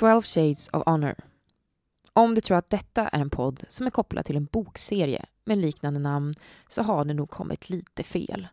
[0.00, 1.14] 12 Shades of Honor.
[2.12, 5.58] Om du tror att detta är en podd som är kopplad till en bokserie med
[5.58, 6.34] liknande namn
[6.68, 8.48] så har du nog kommit lite fel.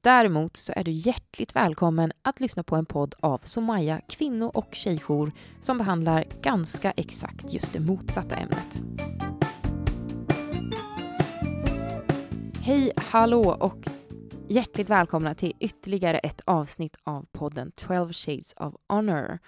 [0.00, 4.74] Däremot så är du hjärtligt välkommen att lyssna på en podd av Somaya kvinno och
[4.74, 8.82] tjejjour som behandlar ganska exakt just det motsatta ämnet.
[12.62, 13.88] Hej, hallå och
[14.48, 19.38] hjärtligt välkomna till ytterligare ett avsnitt av podden 12 Shades of Honor.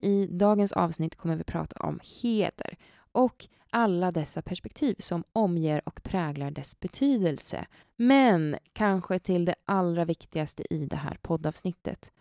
[0.00, 2.76] I dagens avsnitt kommer vi prata om heder
[3.12, 7.66] och alla dessa perspektiv som omger och präglar dess betydelse.
[7.96, 12.12] Men kanske till det allra viktigaste i det här poddavsnittet.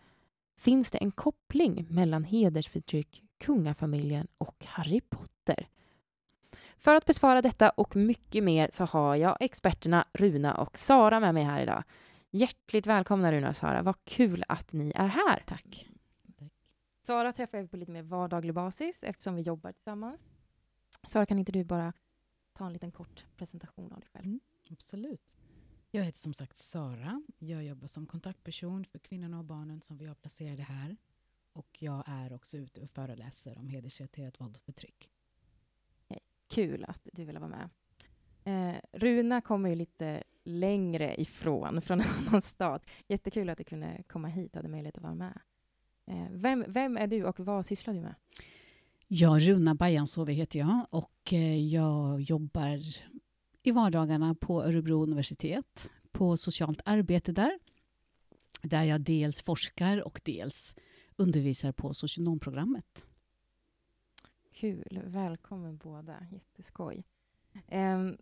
[0.58, 5.68] Finns det en koppling mellan hedersförtryck, kungafamiljen och Harry Potter?
[6.78, 11.34] För att besvara detta och mycket mer så har jag experterna Runa och Sara med
[11.34, 11.84] mig här idag.
[12.32, 13.82] Hjärtligt välkomna Runa och Sara.
[13.82, 15.44] Vad kul att ni är här.
[15.46, 15.89] Tack.
[17.10, 20.22] Sara träffar jag på lite mer vardaglig basis eftersom vi jobbar tillsammans.
[21.08, 21.94] Sara, kan inte du bara
[22.54, 24.26] ta en liten kort presentation av dig själv?
[24.26, 25.36] Mm, absolut.
[25.92, 27.22] Jag heter som sagt Sara.
[27.40, 30.98] Jag jobbar som kontaktperson för kvinnorna och barnen som vi har placerade här.
[31.54, 35.12] Och jag är också ute och föreläser om hedersrelaterat våld och förtryck.
[36.50, 37.70] Kul att du ville vara med.
[38.44, 42.82] Eh, Runa kommer ju lite längre ifrån, från en annan stad.
[43.08, 45.40] Jättekul att du kunde komma hit och hade möjlighet att vara med.
[46.10, 48.16] Eh, vem, vem är du och vad sysslar du med?
[49.08, 52.80] Ja, Runa Bajansove heter jag och eh, jag jobbar
[53.64, 57.60] i vardagarna på Örebro universitet på socialt arbete där.
[58.62, 60.76] Där jag dels forskar och dels
[61.16, 63.04] undervisar på socionomprogrammet.
[64.54, 65.02] Kul.
[65.06, 66.28] Välkommen båda.
[66.32, 67.04] Jätteskoj.
[67.72, 68.18] Um,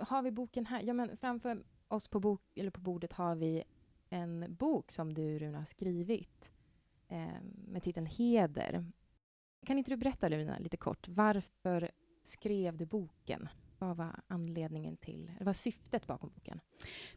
[0.00, 0.82] har vi boken här?
[0.82, 3.64] Ja, men framför oss på, bok, eller på bordet har vi
[4.08, 6.53] en bok som du, Runa, har skrivit
[7.08, 7.26] eh,
[7.68, 8.84] med titeln Heder.
[9.66, 11.90] Kan inte du berätta, Luna, lite kort, varför
[12.22, 13.48] skrev du boken?
[13.78, 16.60] Vad var anledningen till, vad syftet bakom boken?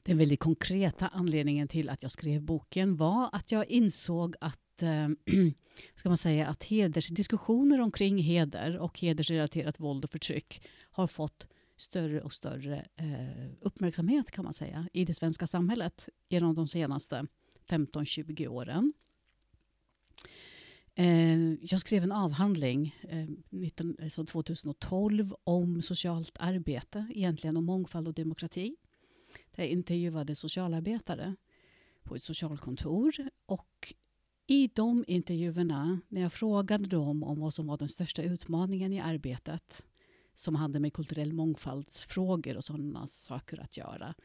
[0.03, 5.07] Den väldigt konkreta anledningen till att jag skrev boken var att jag insåg att eh,
[5.95, 11.47] ska man säga att hedersdiskussioner omkring heder och hedersrelaterat våld och förtryck har fått
[11.77, 17.27] större och större eh, uppmärksamhet kan man säga i det svenska samhället genom de senaste
[17.69, 18.93] 15-20 åren.
[20.95, 28.07] Eh, jag skrev en avhandling eh, 19, alltså 2012 om socialt arbete, egentligen om mångfald
[28.07, 28.75] och demokrati.
[29.55, 31.35] Där jag intervjuade socialarbetare
[32.03, 33.13] på ett socialkontor.
[33.45, 33.93] Och
[34.47, 38.99] i de intervjuerna, när jag frågade dem om vad som var den största utmaningen i
[38.99, 39.85] arbetet
[40.35, 44.15] som hade med kulturell mångfaldsfrågor och sådana saker att göra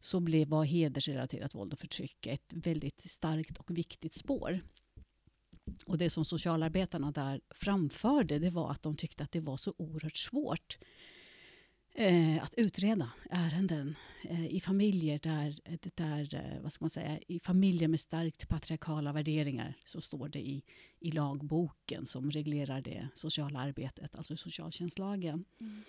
[0.00, 4.60] så blev, var hedersrelaterat våld och förtryck ett väldigt starkt och viktigt spår.
[5.86, 9.74] Och det som socialarbetarna där framförde det var att de tyckte att det var så
[9.78, 10.78] oerhört svårt
[11.94, 15.60] eh, att utreda ärenden eh, i familjer där,
[15.94, 20.40] där eh, vad ska man säga, i familjer med starkt patriarkala värderingar så står det
[20.40, 20.62] i,
[21.00, 25.44] i lagboken som reglerar det sociala arbetet, alltså socialtjänstlagen.
[25.60, 25.82] Mm.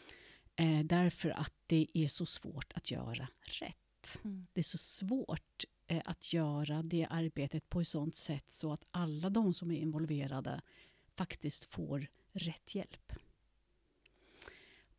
[0.56, 3.28] Eh, därför att det är så svårt att göra
[3.62, 4.20] rätt.
[4.24, 4.48] Mm.
[4.54, 8.86] Det är så svårt Eh, att göra det arbetet på ett sånt sätt så att
[8.92, 10.62] alla de som är involverade
[11.16, 13.14] faktiskt får rätt hjälp.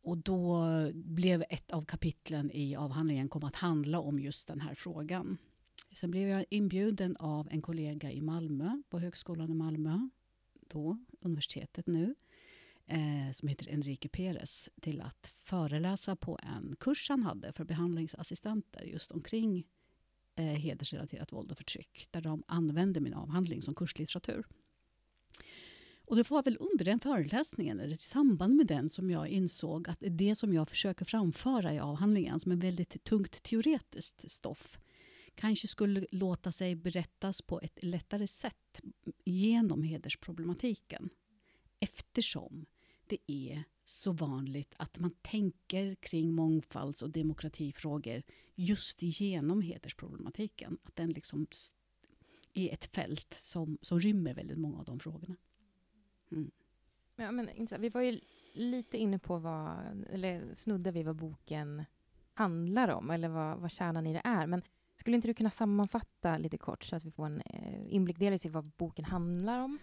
[0.01, 4.75] Och då blev ett av kapitlen i avhandlingen kom att handla om just den här
[4.75, 5.37] frågan.
[5.91, 10.09] Sen blev jag inbjuden av en kollega i Malmö, på Högskolan i Malmö,
[10.67, 12.15] då universitetet nu,
[12.85, 18.81] eh, som heter Enrique Perez, till att föreläsa på en kurs han hade för behandlingsassistenter
[18.81, 19.65] just omkring
[20.35, 24.45] eh, hedersrelaterat våld och förtryck, där de använde min avhandling som kurslitteratur.
[26.11, 29.89] Och det var väl under den föreläsningen, eller i samband med den, som jag insåg
[29.89, 34.79] att det som jag försöker framföra i avhandlingen, som är väldigt tungt teoretiskt stoff,
[35.35, 38.81] kanske skulle låta sig berättas på ett lättare sätt
[39.25, 41.09] genom hedersproblematiken.
[41.79, 42.65] Eftersom
[43.07, 48.23] det är så vanligt att man tänker kring mångfalds och demokratifrågor
[48.55, 50.77] just genom hedersproblematiken.
[50.83, 51.47] Att den liksom
[52.53, 55.35] är ett fält som, som rymmer väldigt många av de frågorna.
[56.31, 56.51] Mm.
[57.15, 57.49] Ja, men,
[57.79, 58.19] vi var ju
[58.53, 59.77] lite inne på vad,
[60.11, 61.85] eller snuddade vi vad boken
[62.33, 64.47] handlar om, eller vad, vad kärnan i det är.
[64.47, 64.61] Men
[64.95, 68.45] skulle inte du kunna sammanfatta lite kort, så att vi får en eh, inblick dels
[68.45, 69.79] i vad boken handlar om,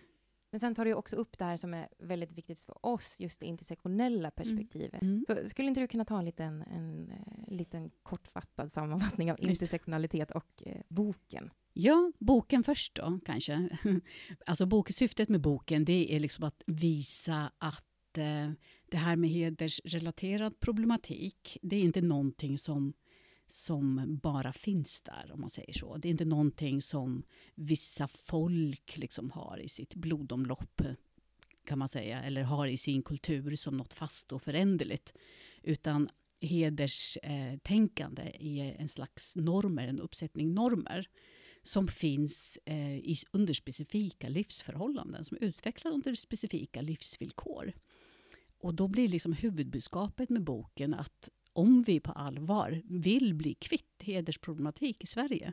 [0.50, 3.40] men sen tar du också upp det här som är väldigt viktigt för oss, just
[3.40, 4.32] det intersektionella mm.
[4.36, 5.02] perspektivet.
[5.02, 5.24] Mm.
[5.26, 9.40] Så skulle inte du kunna ta en liten, en, en, eh, liten kortfattad sammanfattning av
[9.40, 11.50] intersektionalitet och eh, boken?
[11.72, 13.68] Ja, boken först då kanske.
[14.46, 18.50] Alltså boksyftet med boken det är liksom att visa att eh,
[18.88, 22.92] det här med hedersrelaterad problematik, det är inte någonting som,
[23.48, 25.96] som bara finns där, om man säger så.
[25.96, 27.22] Det är inte någonting som
[27.54, 30.82] vissa folk liksom har i sitt blodomlopp,
[31.64, 35.12] kan man säga, eller har i sin kultur som något fast och föränderligt.
[35.62, 36.10] Utan
[36.40, 41.08] hederstänkande är en slags normer, en uppsättning normer
[41.62, 47.72] som finns eh, i, under specifika livsförhållanden, som utvecklas under specifika livsvillkor.
[48.58, 54.02] Och då blir liksom huvudbudskapet med boken att om vi på allvar vill bli kvitt
[54.02, 55.52] hedersproblematik i Sverige,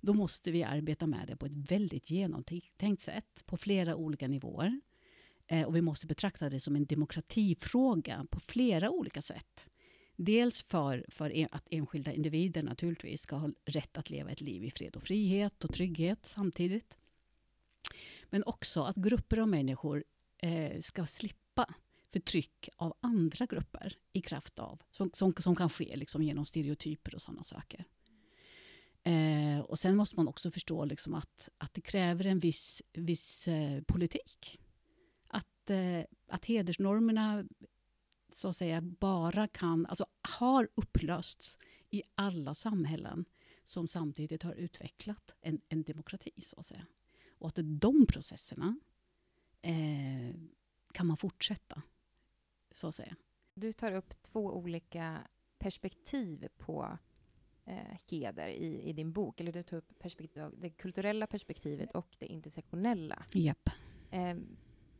[0.00, 4.80] då måste vi arbeta med det på ett väldigt genomtänkt sätt på flera olika nivåer.
[5.46, 9.70] Eh, och vi måste betrakta det som en demokratifråga på flera olika sätt.
[10.16, 14.70] Dels för, för att enskilda individer naturligtvis ska ha rätt att leva ett liv i
[14.70, 16.98] fred och frihet och trygghet samtidigt.
[18.24, 20.04] Men också att grupper av människor
[20.38, 21.74] eh, ska slippa
[22.12, 27.14] förtryck av andra grupper i kraft av, som, som, som kan ske liksom genom stereotyper
[27.14, 27.84] och sådana saker.
[29.02, 33.48] Eh, och sen måste man också förstå liksom att, att det kräver en viss, viss
[33.48, 34.60] eh, politik.
[35.28, 37.44] Att, eh, att hedersnormerna
[38.32, 40.06] så att säga bara kan, alltså
[40.38, 41.58] har upplösts
[41.90, 43.24] i alla samhällen
[43.64, 46.32] som samtidigt har utvecklat en, en demokrati.
[46.42, 46.86] så att säga.
[47.30, 48.76] Och att de processerna
[49.62, 50.34] eh,
[50.92, 51.82] kan man fortsätta,
[52.70, 53.16] så att säga.
[53.54, 55.18] Du tar upp två olika
[55.58, 56.98] perspektiv på
[57.64, 59.40] eh, heder i, i din bok.
[59.40, 63.24] Eller du tar upp perspektiv, det kulturella perspektivet och det intersektionella.
[63.34, 63.70] Yep.
[64.10, 64.34] Eh,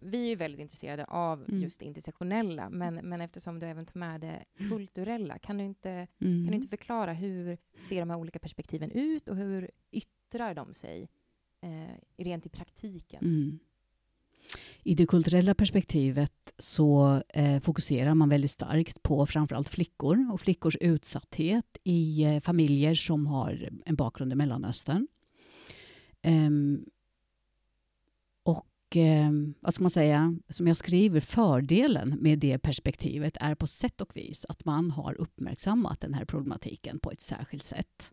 [0.00, 1.62] vi är ju väldigt intresserade av mm.
[1.62, 5.90] just det intersektionella, men, men eftersom du även tar med det kulturella, kan du, inte,
[5.90, 6.06] mm.
[6.18, 6.54] kan du mm.
[6.54, 11.08] inte förklara hur ser de här olika perspektiven ut och hur yttrar de sig
[11.60, 13.24] eh, rent i praktiken?
[13.24, 13.58] Mm.
[14.82, 20.76] I det kulturella perspektivet så eh, fokuserar man väldigt starkt på framförallt flickor och flickors
[20.76, 25.06] utsatthet i eh, familjer som har en bakgrund i Mellanöstern.
[26.26, 26.84] Um,
[28.42, 29.30] och eh,
[29.60, 34.16] vad ska man säga, som jag skriver, fördelen med det perspektivet är på sätt och
[34.16, 38.12] vis att man har uppmärksammat den här problematiken på ett särskilt sätt.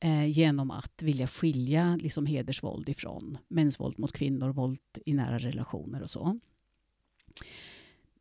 [0.00, 5.38] Eh, genom att vilja skilja liksom, hedersvåld ifrån mäns våld mot kvinnor, våld i nära
[5.38, 6.38] relationer och så.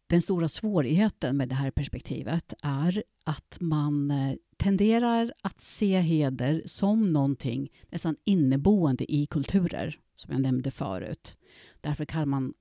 [0.08, 6.62] Den stora svårigheten med det här perspektivet är att man eh, tenderar att se heder
[6.66, 11.38] som någonting nästan inneboende i kulturer som jag nämnde förut.
[11.82, 12.54] Därför kan man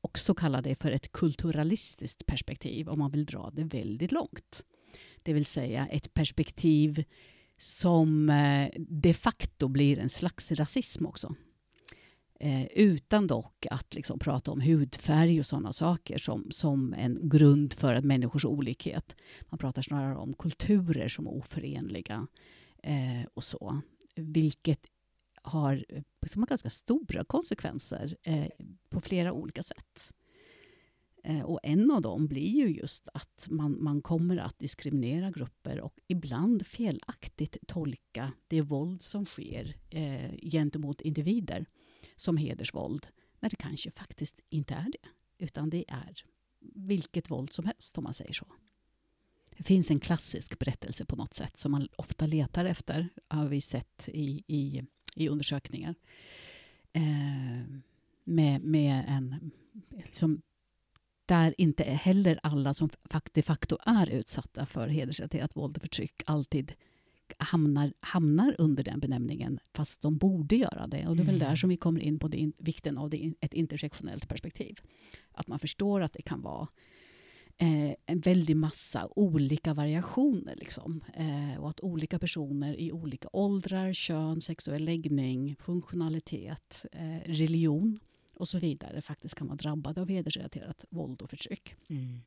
[0.00, 4.64] också kalla det för ett kulturalistiskt perspektiv om man vill dra det väldigt långt.
[5.22, 7.04] Det vill säga ett perspektiv
[7.64, 11.34] som eh, de facto blir en slags rasism också.
[12.40, 17.72] Eh, utan dock att liksom prata om hudfärg och sådana saker som, som en grund
[17.72, 19.16] för människors olikhet.
[19.40, 22.26] Man pratar snarare om kulturer som oförenliga
[22.82, 23.80] eh, och så.
[24.16, 24.80] Vilket
[25.42, 25.84] har,
[26.22, 28.48] liksom, har ganska stora konsekvenser eh,
[28.88, 30.12] på flera olika sätt.
[31.24, 35.80] Eh, och en av dem blir ju just att man, man kommer att diskriminera grupper
[35.80, 41.66] och ibland felaktigt tolka det våld som sker eh, gentemot individer
[42.16, 43.06] som hedersvåld,
[43.40, 45.08] när det kanske faktiskt inte är det.
[45.44, 46.24] Utan det är
[46.74, 48.46] vilket våld som helst, om man säger så.
[49.56, 53.60] Det finns en klassisk berättelse på något sätt som man ofta letar efter, har vi
[53.60, 55.94] sett i, i i undersökningar.
[56.92, 57.62] Eh,
[58.24, 59.50] med, med en...
[59.90, 60.42] Liksom,
[61.26, 62.88] där inte heller alla som
[63.32, 66.72] de facto är utsatta för hedersrelaterat våld och förtryck alltid
[67.38, 71.06] hamnar, hamnar under den benämningen, fast de borde göra det.
[71.06, 71.56] Och det är väl där mm.
[71.56, 74.80] som vi kommer in på det, vikten av det, ett intersektionellt perspektiv.
[75.32, 76.68] Att man förstår att det kan vara
[77.58, 80.56] eh, en väldig massa olika variationer.
[80.56, 81.04] Liksom.
[81.14, 88.00] Eh, och att olika personer i olika åldrar, kön, sexuell läggning, funktionalitet, eh, religion
[88.36, 91.74] och så vidare faktiskt kan vara drabbade av hedersrelaterat våld och förtryck.
[91.88, 92.20] Mm.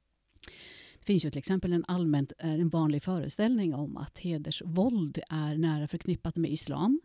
[1.00, 5.58] Det finns ju till exempel en, allmänt, eh, en vanlig föreställning om att hedersvåld är
[5.58, 7.02] nära förknippat med islam.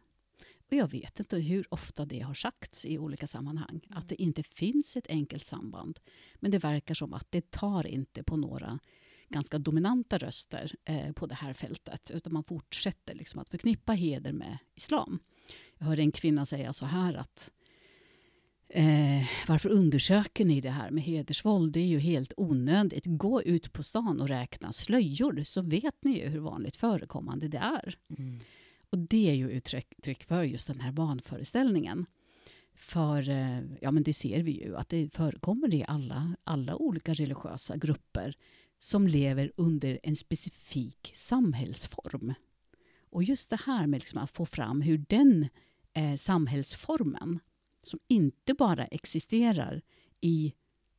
[0.73, 3.99] Och jag vet inte hur ofta det har sagts i olika sammanhang, mm.
[3.99, 6.01] att det inte finns ett enkelt samband.
[6.35, 8.79] Men det verkar som att det tar inte på några
[9.29, 14.33] ganska dominanta röster eh, på det här fältet, utan man fortsätter liksom att förknippa heder
[14.33, 15.19] med islam.
[15.79, 17.51] Jag hörde en kvinna säga så här att
[18.75, 21.73] Eh, varför undersöker ni det här med hedersvåld?
[21.73, 23.05] Det är ju helt onödigt.
[23.07, 27.59] Gå ut på stan och räkna slöjor så vet ni ju hur vanligt förekommande det
[27.59, 27.97] är.
[28.19, 28.41] Mm.
[28.91, 32.07] Och det är ju uttryck för just den här vanföreställningen.
[32.75, 37.15] För eh, ja, men det ser vi ju att det förekommer i alla, alla olika
[37.15, 38.37] religiösa grupper
[38.79, 42.35] som lever under en specifik samhällsform.
[43.11, 45.49] Och just det här med liksom att få fram hur den
[45.93, 47.41] eh, samhällsformen,
[47.83, 49.83] som inte bara existerar
[50.21, 50.53] i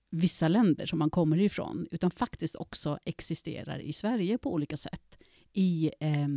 [0.09, 5.17] vissa länder som man kommer ifrån, utan faktiskt också existerar i Sverige på olika sätt.
[5.53, 6.27] I, eh,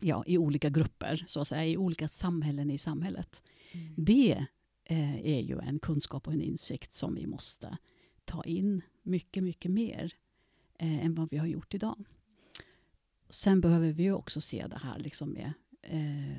[0.00, 3.42] ja, i olika grupper, så att säga, i olika samhällen i samhället.
[3.72, 3.94] Mm.
[3.96, 4.46] Det
[4.84, 7.78] eh, är ju en kunskap och en insikt som vi måste
[8.24, 10.12] ta in mycket, mycket mer
[10.78, 12.04] eh, än vad vi har gjort idag.
[13.28, 16.38] Sen behöver vi också se det här liksom med, eh,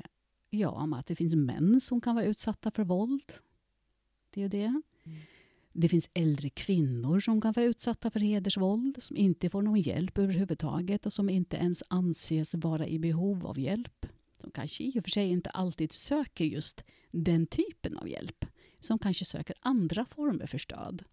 [0.50, 3.32] ja, med att det finns män som kan vara utsatta för våld.
[4.30, 4.64] Det är det.
[4.64, 5.18] Mm.
[5.72, 10.18] Det finns äldre kvinnor som kan vara utsatta för hedersvåld, som inte får någon hjälp
[10.18, 14.06] överhuvudtaget och som inte ens anses vara i behov av hjälp.
[14.40, 18.44] De kanske i och för sig inte alltid söker just den typen av hjälp.
[18.80, 21.04] Som kanske söker andra former för stöd.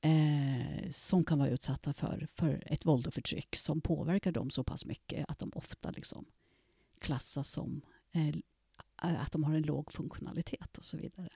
[0.00, 4.64] Eh, som kan vara utsatta för, för ett våld och förtryck som påverkar dem så
[4.64, 6.24] pass mycket att de ofta liksom
[6.98, 8.34] klassas som Eh,
[8.96, 11.28] att de har en låg funktionalitet och så vidare.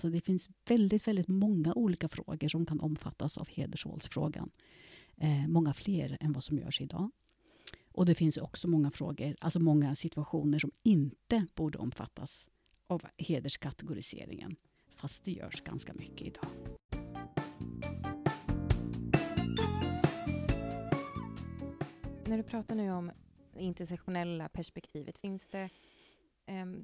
[0.00, 4.50] Så det finns väldigt, väldigt många olika frågor som kan omfattas av hedersvåldsfrågan.
[5.16, 7.10] Eh, många fler än vad som görs idag.
[7.92, 12.48] Och det finns också många frågor, alltså många situationer som inte borde omfattas
[12.86, 14.56] av hederskategoriseringen.
[14.96, 16.50] Fast det görs ganska mycket idag.
[22.26, 23.10] När du pratar nu om
[23.54, 25.70] det intersektionella perspektivet, finns det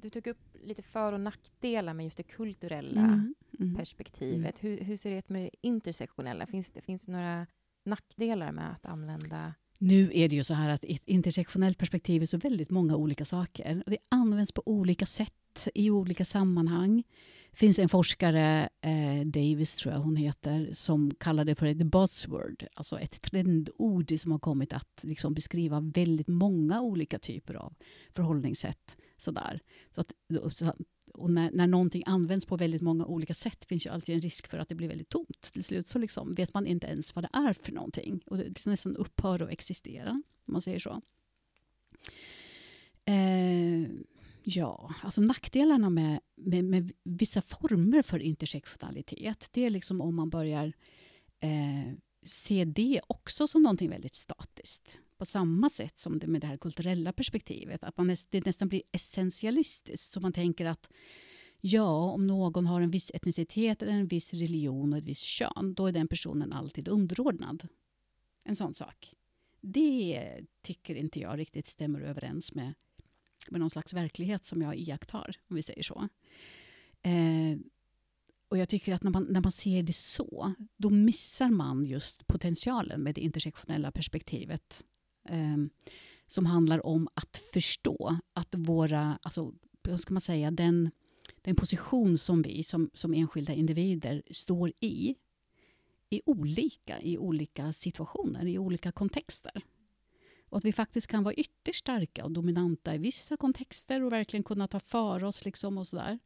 [0.01, 4.63] du tog upp lite för och nackdelar med just det kulturella mm, mm, perspektivet.
[4.63, 6.45] Hur, hur, ser det ut med det intersektionella?
[6.45, 7.47] Finns det, finns det några
[7.85, 12.25] nackdelar med att använda nu är det ju så här att ett intersektionellt perspektiv är
[12.25, 13.83] så väldigt många olika saker.
[13.85, 17.03] Och det används på olika sätt i olika sammanhang.
[17.51, 21.77] Det finns en forskare, eh, Davis tror jag hon heter, som kallar det för ett
[21.77, 27.73] buzzword, alltså ett trendord som har kommit att liksom beskriva väldigt många olika typer av
[28.13, 28.97] förhållningssätt.
[29.17, 29.59] Sådär.
[29.91, 30.11] Så att,
[31.13, 34.47] och när, när någonting används på väldigt många olika sätt finns ju alltid en risk
[34.47, 35.41] för att det blir väldigt tomt.
[35.53, 38.23] Till slut så liksom vet man inte ens vad det är för någonting.
[38.25, 40.11] Och det nästan upphör att existera,
[40.45, 41.01] om man säger så.
[43.05, 43.87] Eh,
[44.43, 50.29] ja, alltså nackdelarna med, med, med, vissa former för intersektionalitet, det är liksom om man
[50.29, 50.73] börjar
[51.39, 51.93] eh,
[52.23, 54.99] se det också som någonting väldigt statiskt.
[55.17, 57.83] På samma sätt som det med det här kulturella perspektivet.
[57.83, 60.11] Att man näst, det nästan blir essentialistiskt.
[60.11, 60.89] Så man tänker att
[61.61, 65.73] ja, om någon har en viss etnicitet, eller en viss religion och ett visst kön,
[65.75, 67.67] då är den personen alltid underordnad.
[68.43, 69.13] En sån sak.
[69.61, 72.73] Det tycker inte jag riktigt stämmer överens med,
[73.49, 76.09] med någon slags verklighet som jag iakttar, om vi säger så.
[77.01, 77.57] Eh,
[78.47, 82.27] och jag tycker att när man, när man ser det så, då missar man just
[82.27, 84.85] potentialen med det intersektionella perspektivet.
[85.25, 85.57] Eh,
[86.27, 90.91] som handlar om att förstå att våra, alltså, vad ska man säga, den,
[91.41, 95.15] den position som vi som, som enskilda individer står i,
[96.09, 99.61] är olika i olika situationer, i olika kontexter.
[100.49, 104.43] Och att vi faktiskt kan vara ytterst starka och dominanta i vissa kontexter och verkligen
[104.43, 105.45] kunna ta för oss.
[105.45, 106.19] Liksom och sådär.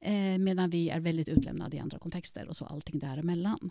[0.00, 3.70] Eh, medan vi är väldigt utlämnade i andra kontexter och så allting däremellan.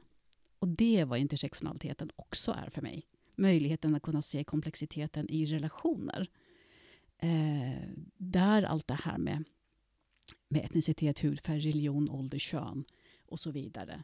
[0.59, 3.07] Och det är vad intersektionaliteten också är för mig.
[3.37, 6.29] Möjligheten att kunna se komplexiteten i relationer.
[7.17, 9.43] Eh, där allt det här med,
[10.47, 12.85] med etnicitet, hudfärg, religion, ålder, kön
[13.25, 14.03] och så vidare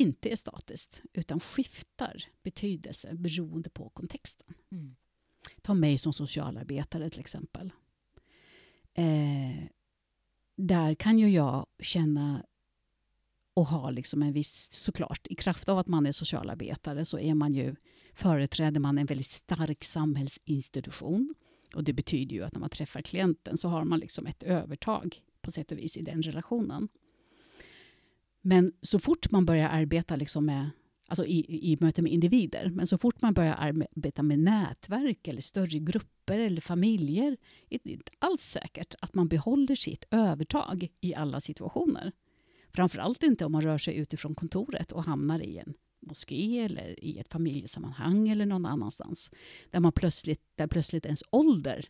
[0.00, 4.54] inte är statiskt, utan skiftar betydelse beroende på kontexten.
[4.70, 4.96] Mm.
[5.62, 7.72] Ta mig som socialarbetare till exempel.
[8.94, 9.64] Eh,
[10.56, 12.46] där kan ju jag känna
[13.54, 17.34] och ha liksom en viss, såklart, i kraft av att man är socialarbetare så är
[17.34, 17.76] man ju,
[18.14, 21.34] företräder man en väldigt stark samhällsinstitution.
[21.74, 25.22] Och det betyder ju att när man träffar klienten så har man liksom ett övertag
[25.42, 26.88] på sätt och vis i den relationen.
[28.40, 30.70] Men så fort man börjar arbeta liksom med,
[31.08, 35.40] alltså i, i möte med individer, men så fort man börjar arbeta med nätverk eller
[35.40, 37.36] större grupper eller familjer
[37.68, 42.12] är det inte alls säkert att man behåller sitt övertag i alla situationer.
[42.72, 45.74] Framförallt inte om man rör sig utifrån kontoret och hamnar i en
[46.10, 49.30] moské eller i ett familjesammanhang eller någon annanstans.
[49.70, 51.88] Där, man plötsligt, där plötsligt ens ålder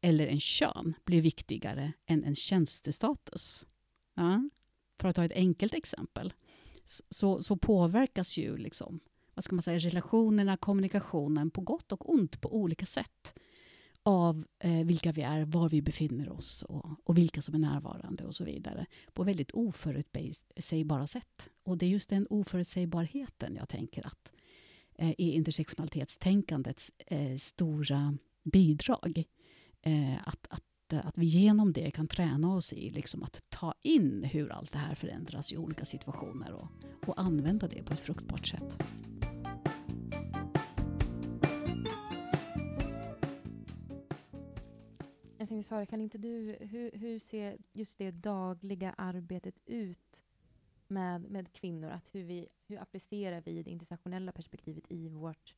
[0.00, 3.66] eller en kön blir viktigare än en tjänstestatus.
[4.14, 4.48] Ja
[4.98, 6.32] för att ta ett enkelt exempel,
[7.10, 9.00] så, så påverkas ju liksom,
[9.34, 13.34] vad ska man säga, relationerna, kommunikationen på gott och ont på olika sätt
[14.06, 18.24] av eh, vilka vi är, var vi befinner oss och, och, vilka som är närvarande
[18.24, 18.86] och så vidare.
[19.12, 21.48] På väldigt oförutsägbara sätt.
[21.62, 24.32] Och det är just den oförutsägbarheten jag tänker att
[24.94, 29.24] eh, är intersektionalitetstänkandets eh, stora bidrag.
[29.82, 33.74] Eh, att, att, eh, att vi genom det kan träna oss i liksom att ta
[33.82, 36.68] in hur allt det här förändras i olika situationer och,
[37.06, 38.82] och använda det på ett fruktbart sätt.
[45.62, 50.24] Svara, kan inte du, hur, hur ser just det dagliga arbetet ut
[50.88, 51.90] med, med kvinnor?
[51.90, 55.54] Att hur, vi, hur applicerar vi det intersektionella perspektivet i vårt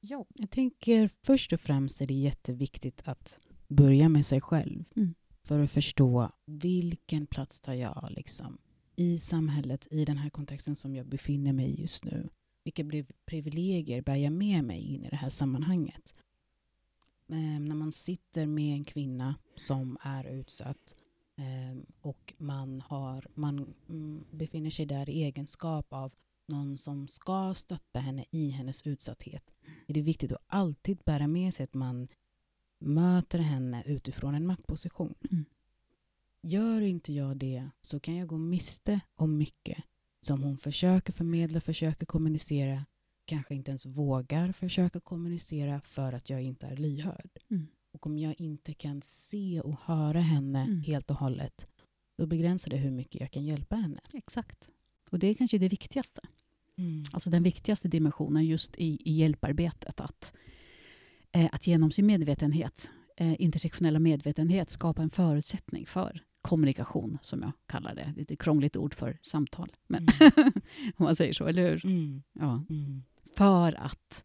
[0.00, 0.26] jobb?
[0.34, 4.84] Jag tänker först och främst är det jätteviktigt att börja med sig själv.
[4.96, 5.14] Mm.
[5.44, 8.58] För att förstå vilken plats tar jag liksom,
[8.96, 12.28] i samhället, i den här kontexten som jag befinner mig i just nu.
[12.64, 16.14] Vilka privilegier bär jag med mig in i det här sammanhanget?
[17.32, 20.94] Eh, när man sitter med en kvinna som är utsatt
[21.36, 26.12] eh, och man, har, man mm, befinner sig där i egenskap av
[26.46, 29.52] någon som ska stötta henne i hennes utsatthet
[29.86, 32.08] är det viktigt att alltid bära med sig att man
[32.78, 35.14] möter henne utifrån en maktposition.
[35.30, 35.44] Mm.
[36.42, 39.84] Gör inte jag det så kan jag gå miste om mycket
[40.20, 42.86] som hon försöker förmedla, försöker kommunicera
[43.24, 47.30] kanske inte ens vågar försöka kommunicera för att jag inte är lyhörd.
[47.50, 47.66] Mm.
[47.92, 50.80] Och om jag inte kan se och höra henne mm.
[50.80, 51.66] helt och hållet,
[52.18, 54.00] då begränsar det hur mycket jag kan hjälpa henne.
[54.12, 54.68] Exakt.
[55.10, 56.20] Och det är kanske det viktigaste.
[56.76, 57.02] Mm.
[57.12, 60.00] Alltså den viktigaste dimensionen just i, i hjälparbetet.
[60.00, 60.32] Att,
[61.32, 67.52] eh, att genom sin medvetenhet, eh, intersektionella medvetenhet, skapa en förutsättning för kommunikation, som jag
[67.66, 68.14] kallar det.
[68.28, 70.32] Ett krångligt ord för samtal, men mm.
[70.96, 71.86] om man säger så, eller hur?
[71.86, 72.22] Mm.
[72.32, 72.64] Ja.
[73.42, 74.24] För att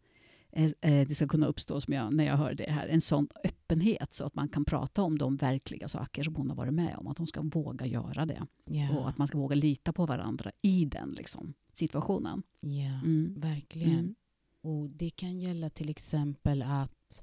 [0.52, 3.28] eh, eh, det ska kunna uppstå, som jag, när jag hör det här, en sån
[3.44, 6.96] öppenhet så att man kan prata om de verkliga saker som hon har varit med
[6.98, 7.08] om.
[7.08, 8.48] Att hon ska våga göra det.
[8.70, 8.98] Yeah.
[8.98, 12.44] Och att man ska våga lita på varandra i den liksom, situationen.
[12.60, 13.34] Ja, mm.
[13.38, 14.00] verkligen.
[14.00, 14.16] Mm.
[14.62, 17.22] Och Det kan gälla till exempel att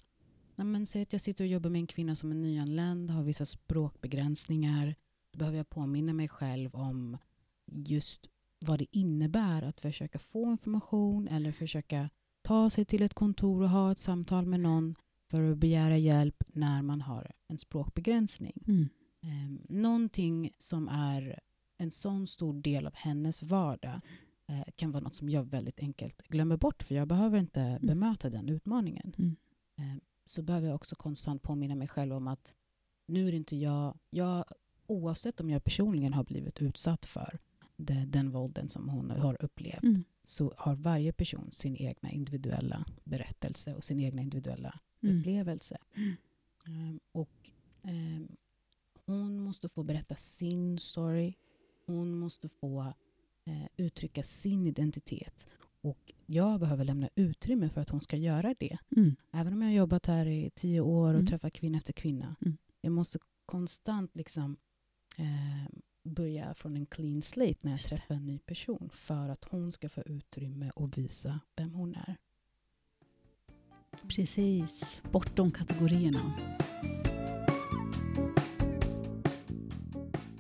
[0.57, 3.23] Nej, men säg att jag sitter och jobbar med en kvinna som är nyanländ, har
[3.23, 4.95] vissa språkbegränsningar.
[5.33, 7.19] Då behöver jag påminna mig själv om
[7.67, 8.27] just
[8.65, 12.11] vad det innebär att försöka få information eller försöka
[12.43, 14.95] ta sig till ett kontor och ha ett samtal med någon
[15.31, 18.63] för att begära hjälp när man har en språkbegränsning.
[18.67, 18.89] Mm.
[19.23, 21.41] Eh, någonting som är
[21.79, 24.01] en sån stor del av hennes vardag
[24.49, 27.87] eh, kan vara något som jag väldigt enkelt glömmer bort för jag behöver inte mm.
[27.87, 29.15] bemöta den utmaningen.
[29.19, 29.37] Mm.
[29.79, 32.55] Eh, så behöver jag också konstant påminna mig själv om att
[33.09, 34.45] nu är det inte jag, jag
[34.87, 37.39] oavsett om jag personligen har blivit utsatt för
[37.77, 40.05] det, den vålden som hon har upplevt mm.
[40.25, 45.19] så har varje person sin egna individuella berättelse och sin egna individuella mm.
[45.19, 45.79] upplevelse.
[46.67, 47.51] Um, och
[47.83, 48.37] um,
[49.07, 51.35] hon måste få berätta sin story.
[51.87, 52.95] Hon måste få
[53.49, 55.47] uh, uttrycka sin identitet.
[55.81, 58.79] Och jag behöver lämna utrymme för att hon ska göra det.
[58.97, 59.17] Mm.
[59.33, 61.27] Även om jag har jobbat här i tio år och mm.
[61.27, 62.37] träffat kvinna efter kvinna.
[62.41, 62.57] Mm.
[62.81, 64.57] Jag måste konstant liksom,
[65.19, 65.73] eh,
[66.05, 69.89] börja från en clean slate när jag träffar en ny person för att hon ska
[69.89, 72.17] få utrymme och visa vem hon är.
[74.09, 76.35] Precis, bortom kategorierna.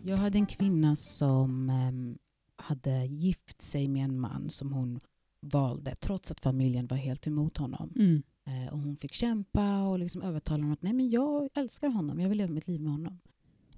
[0.03, 2.18] Jag hade en kvinna som um,
[2.57, 5.00] hade gift sig med en man som hon
[5.40, 7.92] valde trots att familjen var helt emot honom.
[7.96, 8.22] Mm.
[8.48, 12.20] Uh, och hon fick kämpa och liksom övertala honom att Nej, men jag älskar honom,
[12.20, 13.18] jag vill leva mitt liv med honom.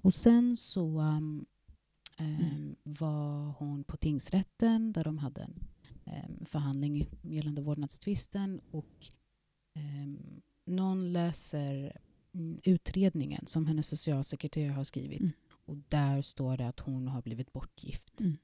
[0.01, 1.45] Och sen så um,
[2.17, 2.41] Mm.
[2.41, 5.67] Ehm, var hon på tingsrätten där de hade en
[6.05, 9.07] um, förhandling gällande vårdnadstvisten och
[9.75, 11.97] um, någon läser
[12.33, 15.31] mm, utredningen som hennes socialsekreterare har skrivit mm.
[15.49, 18.21] och där står det att hon har blivit bortgift.
[18.21, 18.37] Mm.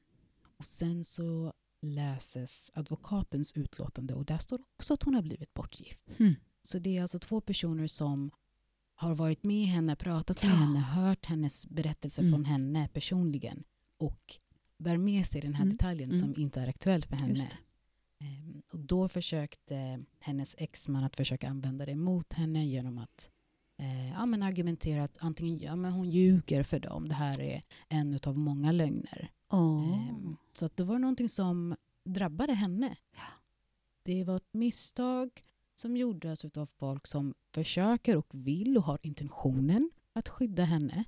[0.58, 6.02] Och sen så läses advokatens utlåtande och där står också att hon har blivit bortgift.
[6.18, 6.34] Mm.
[6.62, 8.32] Så det är alltså två personer som
[8.96, 10.56] har varit med henne, pratat med ja.
[10.56, 12.34] henne, hört hennes berättelse mm.
[12.34, 13.64] från henne personligen
[13.98, 14.38] och
[14.78, 15.78] bär med sig den här mm.
[15.78, 16.22] detaljen mm.
[16.22, 17.50] som inte är aktuell för henne.
[18.22, 23.30] Um, och då försökte hennes exman att försöka använda det mot henne genom att
[23.78, 27.64] eh, ja, men argumentera att antingen ja, men hon ljuger för dem, det här är
[27.90, 29.32] en av många lögner.
[29.50, 30.10] Oh.
[30.10, 31.76] Um, så att det var någonting som
[32.06, 32.96] drabbade henne.
[33.16, 33.24] Ja.
[34.04, 35.42] Det var ett misstag
[35.84, 41.04] som gjordes av folk som försöker och vill och har intentionen att skydda henne.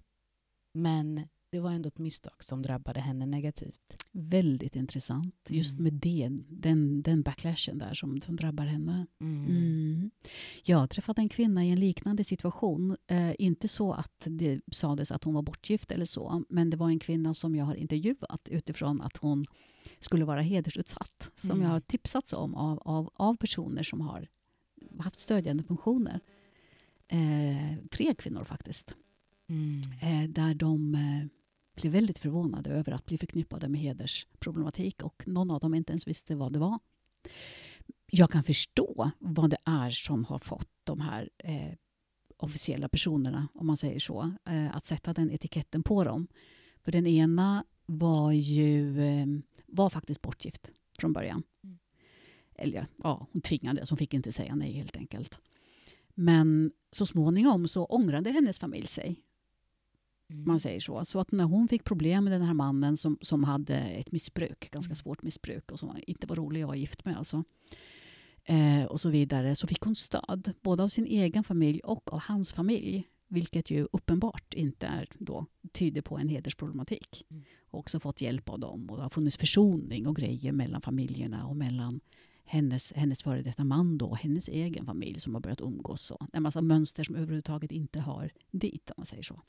[0.73, 3.97] Men det var ändå ett misstag som drabbade henne negativt.
[4.11, 5.35] Väldigt intressant.
[5.49, 5.83] Just Mm.
[5.83, 9.07] med det, den, den backlashen där som, som drabbar henne.
[9.21, 9.45] Mm.
[9.45, 10.11] Mm.
[10.63, 12.97] Jag har träffat en kvinna i en liknande situation.
[13.07, 16.89] Eh, inte så att det sades att hon var bortgift eller så, men det var
[16.89, 19.45] en kvinna som jag har intervjuat utifrån att hon
[19.99, 21.31] skulle vara hedersutsatt.
[21.35, 21.61] Som Mm.
[21.63, 24.27] jag har tipsats om av, av, av personer som har
[24.99, 26.19] haft stödjande funktioner.
[27.07, 28.95] Eh, tre kvinnor faktiskt.
[29.47, 29.81] Mm.
[30.01, 31.25] Eh, där de eh,
[31.75, 36.07] blev väldigt förvånade över att bli förknippade med hedersproblematik och någon av dem inte ens
[36.07, 36.79] visste vad det var.
[38.11, 41.73] Jag kan förstå vad det är som har fått de här eh,
[42.37, 46.27] officiella personerna, om man säger så, eh, att sätta den etiketten på dem.
[46.83, 49.25] För den ena var ju eh,
[49.65, 51.43] var faktiskt bortgift från början.
[51.63, 51.77] Mm.
[52.57, 55.39] Eller ja, hon tvingades, hon fick inte säga nej helt enkelt.
[56.13, 59.21] Men så småningom så ångrade hennes familj sig
[60.33, 60.47] Mm.
[60.47, 61.05] man säger så.
[61.05, 64.71] Så att när hon fick problem med den här mannen som, som hade ett missbruk,
[64.71, 64.95] ganska Mm.
[64.95, 67.43] svårt missbruk och som inte var rolig att vara gift med alltså.
[68.43, 72.19] Eh, och så vidare, så fick hon stöd både av sin egen familj och av
[72.19, 73.03] hans familj.
[73.27, 77.23] Vilket ju uppenbart inte är då, tyder på en hedersproblematik.
[77.29, 77.43] Mm.
[77.65, 81.47] Och också fått hjälp av dem och det har funnits försoning och grejer mellan familjerna
[81.47, 81.99] och mellan
[82.45, 86.01] hennes, hennes före detta man då, hennes egen familj som har börjat umgås.
[86.01, 86.27] Så.
[86.33, 89.41] en massa mönster som överhuvudtaget inte hör dit, om man säger så.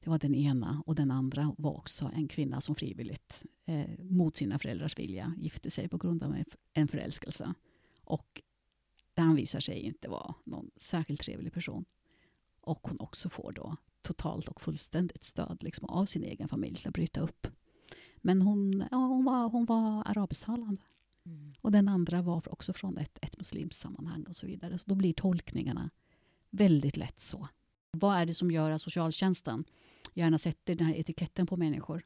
[0.00, 0.82] Det var den ena.
[0.86, 5.70] Och den andra var också en kvinna som frivilligt, eh, mot sina föräldrars vilja, gifte
[5.70, 7.54] sig på grund av en, en förälskelse.
[8.00, 8.42] Och
[9.16, 11.84] han visar sig inte vara någon särskilt trevlig person.
[12.60, 16.88] Och hon också får då totalt och fullständigt stöd liksom, av sin egen familj till
[16.88, 17.46] att bryta upp.
[18.16, 20.82] Men hon, ja, hon var, hon var arabisktalande.
[21.62, 24.78] Och den andra var också från ett, ett muslimskt sammanhang och så vidare.
[24.78, 25.90] Så då blir tolkningarna
[26.50, 27.48] väldigt lätt så.
[27.90, 29.64] Vad är det som gör att socialtjänsten
[30.14, 32.02] gärna sätter den här etiketten på människor?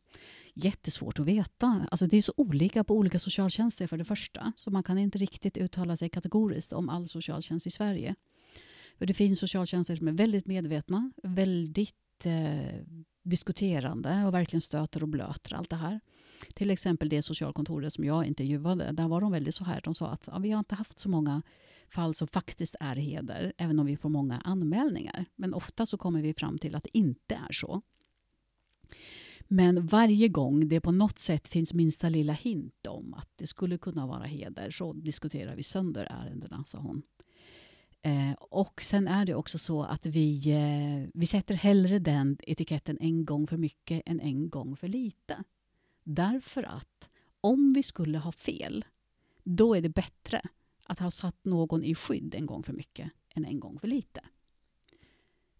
[0.54, 1.86] Jättesvårt att veta.
[1.90, 4.52] Alltså det är så olika på olika socialtjänster för det första.
[4.56, 8.14] Så man kan inte riktigt uttala sig kategoriskt om all socialtjänst i Sverige.
[8.98, 12.80] För det finns socialtjänster som är väldigt medvetna, väldigt eh,
[13.22, 16.00] diskuterande och verkligen stöter och blöter allt det här.
[16.54, 19.80] Till exempel det socialkontoret som jag intervjuade, där var de väldigt så här.
[19.84, 21.42] De sa att ja, vi har inte haft så många
[21.88, 25.24] fall som faktiskt är heder, även om vi får många anmälningar.
[25.36, 27.82] Men ofta så kommer vi fram till att det inte är så.
[29.48, 33.78] Men varje gång det på något sätt finns minsta lilla hint om att det skulle
[33.78, 37.02] kunna vara heder så diskuterar vi sönder ärendena, sa hon.
[38.02, 42.98] Eh, och sen är det också så att vi, eh, vi sätter hellre den etiketten
[43.00, 45.44] en gång för mycket än en gång för lite.
[46.08, 48.84] Därför att om vi skulle ha fel,
[49.44, 50.42] då är det bättre
[50.86, 54.20] att ha satt någon i skydd en gång för mycket än en gång för lite.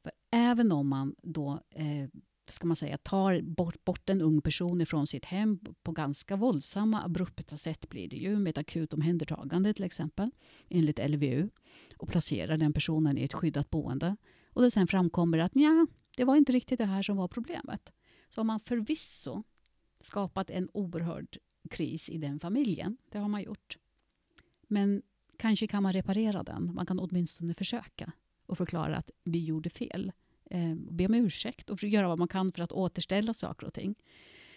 [0.03, 2.09] För även om man då eh,
[2.49, 7.03] ska man säga, tar bort, bort en ung person ifrån sitt hem på ganska våldsamma,
[7.03, 10.31] abrupta sätt blir det ju med ett akut omhändertagande till exempel
[10.69, 11.49] enligt LVU
[11.97, 14.17] och placerar den personen i ett skyddat boende
[14.53, 17.93] och det sen framkommer att ja, det var inte riktigt det här som var problemet.
[18.29, 19.43] Så har man förvisso
[20.07, 21.39] skapat en oerhörd
[21.71, 22.97] kris i den familjen.
[23.11, 23.79] Det har man gjort.
[24.63, 25.03] Men
[25.37, 26.75] kanske kan man reparera den.
[26.75, 28.13] Man kan åtminstone försöka
[28.47, 30.13] och förklara att vi gjorde fel.
[30.51, 33.95] Eh, be om ursäkt och göra vad man kan för att återställa saker och ting.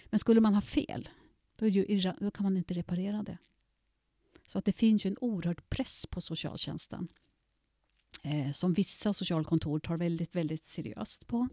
[0.06, 1.10] Men skulle man ha fel,
[1.56, 3.38] då, är det ju, då kan man inte reparera det.
[4.48, 7.08] Så att det finns ju en oerhörd press på socialtjänsten
[8.24, 11.48] eh, som vissa socialkontor tar väldigt, väldigt seriöst på.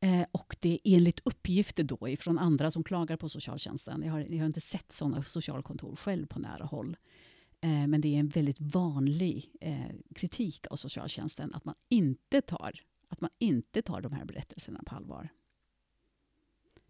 [0.00, 4.02] Eh, och det är enligt uppgifter då ifrån andra som klagar på socialtjänsten.
[4.02, 6.96] Jag har, jag har inte sett sådana socialkontor själv på nära håll.
[7.60, 12.80] Eh, men det är en väldigt vanlig eh, kritik av socialtjänsten att man inte tar
[13.08, 15.28] att man inte tar de här berättelserna på allvar.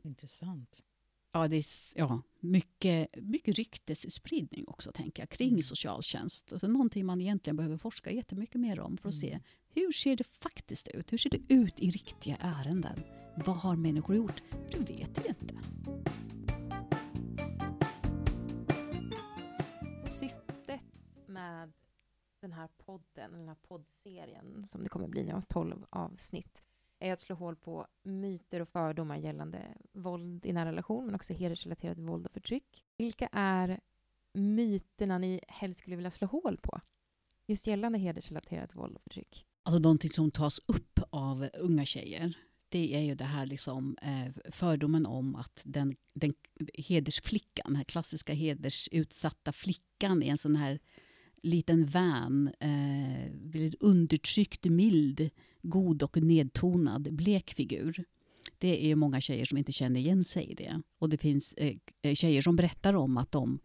[0.02, 0.84] Intressant.
[1.32, 5.62] Ja, det är ja, mycket, mycket ryktesspridning också tänker jag, kring Mm.
[5.62, 6.52] socialtjänst.
[6.52, 9.42] Alltså någonting man egentligen behöver forska jättemycket mer om för att se Mm
[9.74, 11.12] hur ser det faktiskt ut?
[11.12, 13.04] Hur ser det ut i riktiga ärenden?
[13.46, 14.42] Vad har människor gjort?
[14.70, 15.54] Det vet vi inte.
[20.10, 20.80] Syftet
[21.26, 21.72] med
[22.40, 26.62] den här podden, den här poddserien som det kommer bli nu, 12 avsnitt,
[26.98, 31.32] är att slå hål på myter och fördomar gällande våld i nära relation, men också
[31.32, 32.84] hedersrelaterat våld och förtryck.
[32.96, 33.80] Vilka är
[34.32, 36.80] myterna ni helst skulle vilja slå hål på?
[37.46, 39.46] Just gällande hedersrelaterat våld och förtryck.
[39.62, 42.34] Alltså någonting som tas upp av unga tjejer
[42.70, 46.34] det är ju det här liksom, eh, fördomen om att den, den
[46.74, 50.78] hedersflickan, den här klassiska hedersutsatta flickan är en sån här
[51.42, 55.30] liten vän, eh, väldigt undertryckt, mild,
[55.62, 58.04] god och nedtonad blek figur.
[58.58, 60.82] det är många tjejer som inte känner igen sig i det.
[60.98, 63.58] Och det finns eh, eh tjejer som berättar om att de,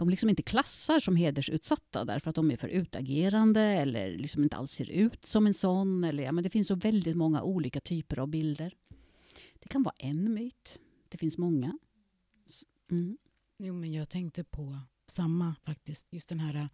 [0.00, 4.56] de liksom inte klassar som hedersutsatta därför att de är för utagerande eller liksom inte
[4.56, 6.04] alls ser ut som en sån.
[6.04, 8.74] Eller, ja, men det finns så väldigt många olika typer av bilder.
[9.58, 10.80] Det kan vara en myt.
[11.08, 11.78] Det finns många.
[12.90, 13.18] Mm.
[13.58, 16.06] Jo, men jag tänkte på samma faktiskt.
[16.10, 16.68] Just den här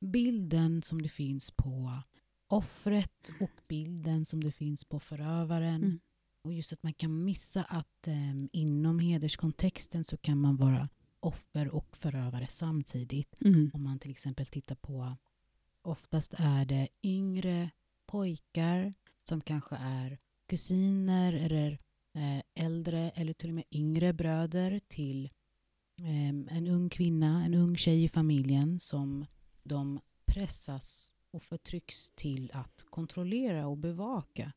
[0.00, 2.02] bilden som det finns på
[2.48, 5.74] offret och bilden som det finns på förövaren.
[5.74, 6.00] Mm.
[6.44, 10.88] Och just att man kan missa att um, inom hederskontexten så kan man vara
[11.22, 13.40] offer och förövare samtidigt.
[13.40, 13.70] Mm.
[13.74, 15.16] Om man till exempel tittar på,
[15.82, 17.70] oftast är det yngre
[18.06, 18.94] pojkar
[19.28, 21.78] som kanske är kusiner eller
[22.14, 25.24] eh, äldre eller till och med yngre bröder till
[25.98, 29.26] eh, en ung kvinna, en ung tjej i familjen som
[29.62, 34.52] de pressas och förtrycks till att kontrollera och bevaka.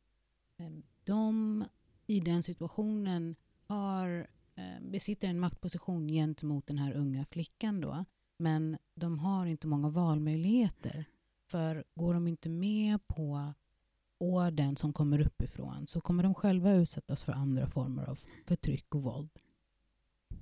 [0.58, 1.65] Ehm, de
[2.08, 3.36] i den situationen
[3.67, 4.28] har,
[4.81, 8.05] besitter en maktposition gentemot den här unga flickan då.
[8.37, 11.05] Men de har inte många valmöjligheter.
[11.51, 13.53] För går de inte med på
[14.17, 19.03] orden som kommer uppifrån så kommer de själva utsättas för andra former av förtryck och
[19.03, 19.29] våld.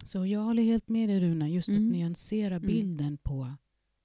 [0.04, 1.86] Så jag håller helt med dig Runa, just mm.
[1.86, 2.68] att nyansera mm.
[2.68, 3.18] bilden mm.
[3.18, 3.54] på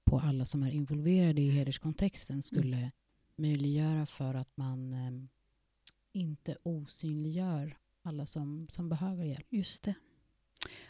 [0.09, 2.42] på alla som är involverade i hederskontexten mm.
[2.42, 2.90] skulle mm.
[3.37, 5.12] möjliggöra för att man eh,
[6.12, 7.77] inte osynliggör
[8.09, 9.47] alla som, som behöver hjälp.
[9.51, 9.94] Just det.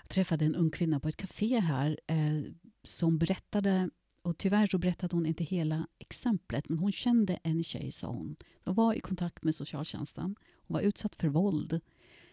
[0.03, 2.43] Jag träffade en ung kvinna på ett café här eh,
[2.85, 3.91] som berättade
[4.23, 8.37] och tyvärr så berättade hon inte hela exemplet, men hon kände en tjej, sa hon.
[8.65, 10.37] Hon var i kontakt med socialtjänsten.
[10.67, 11.81] Hon var utsatt för våld.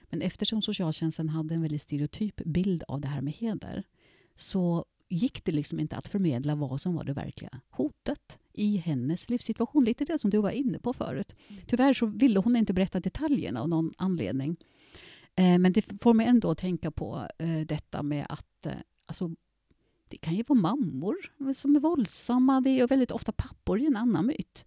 [0.09, 3.83] Men eftersom socialtjänsten hade en väldigt stereotyp bild av det här med heder
[4.37, 9.29] så gick det liksom inte att förmedla vad som var det verkliga hotet i hennes
[9.29, 9.83] livssituation.
[9.83, 11.35] Lite det som du var inne på förut.
[11.47, 11.61] Mm.
[11.67, 14.57] Tyvärr så ville hon inte berätta detaljerna av någon anledning.
[15.35, 18.73] Eh, men det får mig ändå att tänka på eh, detta med att eh,
[19.05, 19.35] alltså,
[20.07, 21.15] det kan ju vara mammor
[21.53, 22.61] som är våldsamma.
[22.61, 24.65] Det är väldigt ofta pappor i en annan myt.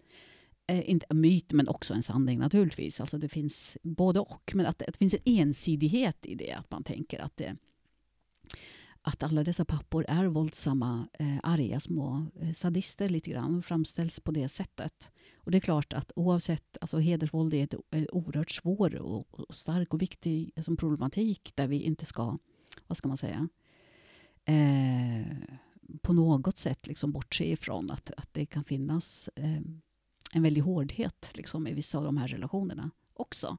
[0.67, 2.99] Eh, inte en myt, men också en sanning naturligtvis.
[2.99, 4.51] Alltså det finns både och.
[4.55, 6.51] Men att, att det finns en ensidighet i det.
[6.51, 7.55] Att man tänker att det,
[9.09, 14.31] att alla dessa pappor är våldsamma, eh, arga små eh, sadister lite grann, framställs på
[14.31, 15.09] det sättet.
[15.37, 19.55] Och det är klart att oavsett, alltså hedersvåld är en eh, oerhört svår och, och,
[19.55, 22.37] stark och viktig alltså, problematik där vi inte ska,
[22.87, 23.49] vad ska man säga,
[24.45, 25.37] eh,
[26.01, 29.61] på något sätt liksom bortse ifrån att, att det kan finnas eh,
[30.31, 33.57] en väldig hårdhet liksom, i vissa av de här relationerna också.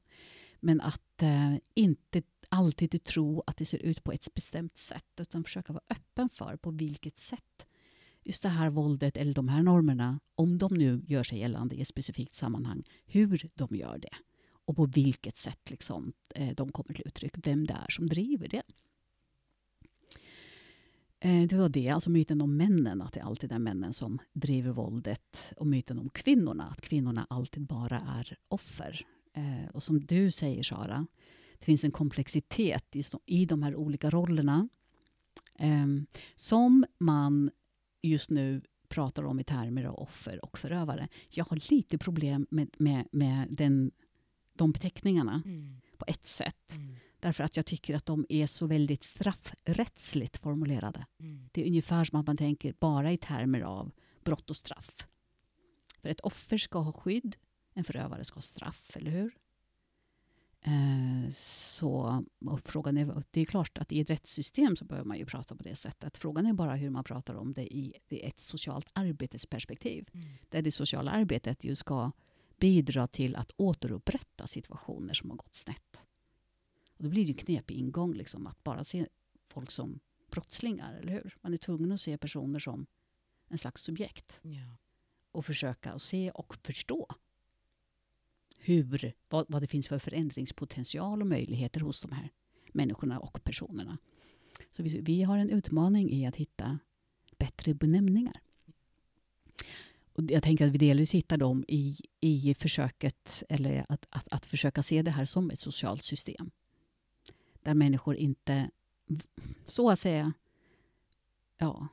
[0.60, 5.44] Men att eh, inte alltid tro att det ser ut på ett bestämt sätt utan
[5.44, 7.66] försöka vara öppen för på vilket sätt
[8.24, 11.80] just det här våldet eller de här normerna, om de nu gör sig gällande i
[11.80, 14.16] ett specifikt sammanhang, hur de gör det
[14.64, 18.48] och på vilket sätt liksom, eh, de kommer till uttryck, vem det är som driver
[18.48, 18.62] det.
[21.20, 24.72] Eh, det var det, alltså myten om männen, att det alltid är männen som driver
[24.72, 25.52] våldet.
[25.56, 29.06] Och myten om kvinnorna, att kvinnorna alltid bara är offer.
[29.32, 31.06] Eh, och som du säger, Sara,
[31.58, 34.68] det finns en komplexitet i, i de här olika rollerna
[35.58, 35.86] eh,
[36.36, 37.50] som man
[38.02, 41.08] just nu pratar om i termer av offer och förövare.
[41.28, 43.90] Jag har lite problem med, med, med den,
[44.52, 45.80] de beteckningarna mm.
[45.98, 46.74] på ett sätt.
[46.74, 46.96] Mm.
[47.20, 51.06] Därför att jag tycker att de är så väldigt straffrättsligt formulerade.
[51.18, 51.48] Mm.
[51.52, 53.90] Det är ungefär som att man tänker bara i termer av
[54.24, 55.06] brott och straff.
[55.98, 57.36] För ett offer ska ha skydd,
[57.80, 59.36] en förövare ska ha straff, eller hur?
[60.62, 62.24] Eh, så
[62.64, 65.62] frågan är, det är klart att i ett rättssystem så behöver man ju prata på
[65.62, 66.16] det sättet.
[66.16, 70.08] Frågan är bara hur man pratar om det i, i ett socialt arbetesperspektiv.
[70.12, 70.28] Mm.
[70.48, 72.12] Där det sociala arbetet ju ska
[72.58, 76.00] bidra till att återupprätta situationer som har gått snett.
[76.96, 79.06] Och då blir det en knepig ingång liksom, att bara se
[79.48, 81.36] folk som brottslingar, eller hur?
[81.40, 82.86] Man är tvungen att se personer som
[83.48, 84.40] en slags subjekt.
[84.42, 84.76] Ja.
[85.32, 87.06] Och försöka att se och förstå
[88.62, 92.30] hur, vad, vad det finns för förändringspotential och möjligheter hos de här
[92.72, 93.98] människorna och personerna.
[94.70, 96.78] Så vi, vi har en utmaning i att hitta
[97.38, 98.40] bättre benämningar.
[100.12, 104.46] Och jag tänker att vi delvis hittar dem i, i försöket, eller att, att, att
[104.46, 106.50] försöka se det här som ett socialt system.
[107.62, 108.70] Där människor inte,
[109.66, 110.32] så att säga,
[111.58, 111.88] ja,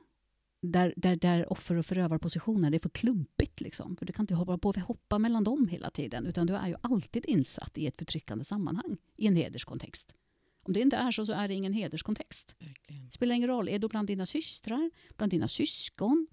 [0.60, 3.60] där, där, där offer och förövarpositioner är för klumpigt.
[3.60, 3.96] Liksom.
[3.96, 6.26] För du kan inte hoppa, på, hoppa mellan dem hela tiden.
[6.26, 10.14] Utan du är ju alltid insatt i ett förtryckande sammanhang i en hederskontext.
[10.62, 12.56] Om det inte är så, så är det ingen hederskontext.
[12.88, 13.68] Det spelar ingen roll.
[13.68, 16.26] Är du bland dina systrar, bland dina syskon,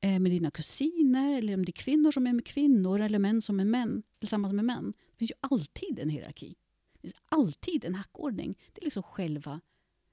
[0.00, 3.42] eh, med dina kusiner, eller om det är kvinnor som är med kvinnor, eller män
[3.42, 4.92] som är män, tillsammans med män.
[5.12, 6.54] Det finns ju alltid en hierarki.
[6.92, 8.58] Det finns alltid en hackordning.
[8.72, 9.60] Det är liksom själva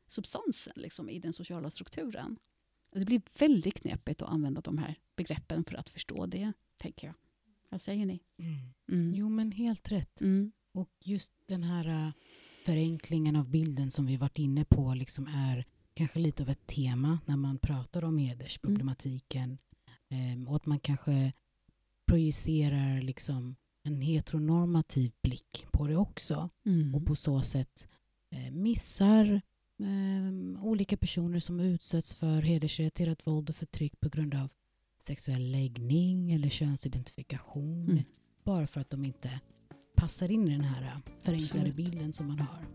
[0.07, 2.37] substansen liksom, i den sociala strukturen.
[2.91, 7.07] Och det blir väldigt knepigt att använda de här begreppen för att förstå det, tänker
[7.07, 7.15] jag.
[7.69, 8.19] Vad säger ni?
[8.87, 9.13] Mm.
[9.13, 10.21] Jo, men helt rätt.
[10.21, 10.51] Mm.
[10.71, 12.11] Och just den här äh,
[12.65, 17.19] förenklingen av bilden som vi varit inne på liksom är kanske lite av ett tema
[17.25, 19.57] när man pratar om hedersproblematiken.
[20.09, 21.33] Ehm, och att man kanske
[22.07, 26.49] projicerar liksom en heteronormativ blick på det också.
[26.65, 26.95] Mm.
[26.95, 27.87] Och på så sätt
[28.31, 29.41] eh, missar
[29.79, 34.49] eh, olika personer som utsätts för hedersrelaterat våld och förtryck på grund av
[34.99, 37.89] sexuell läggning eller könsidentifikation.
[37.89, 38.03] Mm.
[38.43, 39.39] Bara för att de inte
[39.95, 41.75] passar in i den här eh, förenklade Absolut.
[41.75, 42.65] bilden som man har.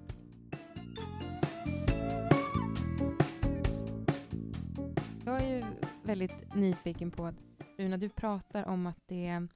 [5.26, 5.64] Jag är ju
[6.02, 7.34] väldigt nyfiken på att
[7.78, 9.48] Runa, du pratar om att det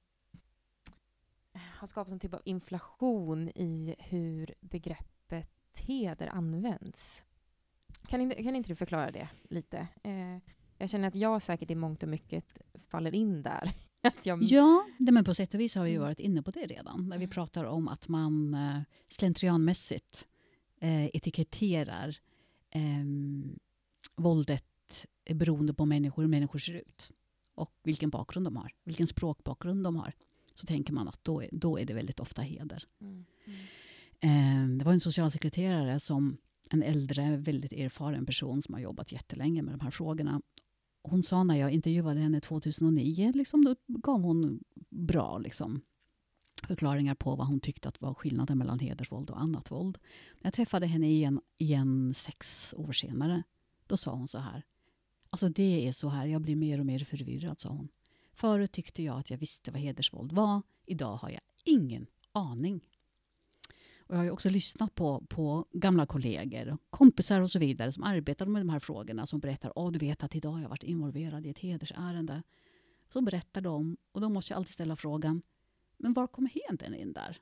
[1.79, 7.25] har skapats en typ av inflation i hur begreppet heder används.
[8.09, 9.79] Kan inte, kan inte du förklara det lite?
[10.03, 10.39] Eh,
[10.79, 13.73] jag känner att jag säkert i mångt och mycket faller in där.
[14.03, 16.07] Att jag, Ja, nej, men på sätt och vis har vi ju Mm.
[16.07, 17.09] varit inne på det redan.
[17.09, 17.31] När vi Mm.
[17.35, 20.29] pratar om att man eh, slentrianmässigt
[20.81, 22.17] eh, etiketterar
[22.71, 23.05] eh,
[24.17, 27.11] våldet beroende på människor, hur människor ser ut
[27.55, 30.13] och vilken bakgrund de har, vilken språkbakgrund de har.
[30.55, 32.85] Så tänker man att då är, då är det väldigt ofta heder.
[33.01, 33.59] Mm, mm,
[34.21, 36.37] Eh, det var en socialsekreterare som
[36.71, 40.43] en äldre, väldigt erfaren person som har jobbat jättelänge med de här frågorna.
[41.03, 45.81] Hon sa när jag intervjuade henne 2009, liksom, då gav hon bra liksom,
[46.67, 49.99] förklaringar på vad hon tyckte att var skillnaden mellan hedersvåld och annat våld.
[50.35, 53.43] När jag träffade henne igen, igen sex år senare,
[53.87, 54.65] då sa hon så här.
[55.31, 57.89] Alltså det är så här, jag blir mer och mer förvirrad, sa hon.
[58.33, 60.63] Förut tyckte jag att jag visste vad hedersvåld var.
[60.87, 62.81] Idag har jag ingen aning.
[64.09, 67.93] Och jag har ju också lyssnat på, på gamla kollegor, och kompisar och så vidare
[67.93, 70.69] som arbetar med de här frågorna som berättar att du vet att idag har jag
[70.69, 72.43] varit involverad i ett hedersärende.
[73.09, 75.43] Så berättar de och då måste jag alltid ställa frågan
[75.97, 77.39] men var kommer hedern in där?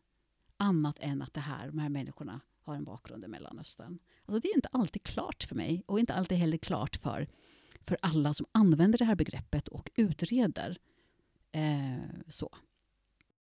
[0.57, 3.99] Annat än att det här, de här människorna har en bakgrund i Mellanöstern.
[4.25, 7.29] Alltså det är inte alltid klart för mig och inte alltid heller klart för,
[7.87, 10.79] för alla som använder det här begreppet och utreder.
[11.53, 11.99] Eh,
[12.29, 12.57] så.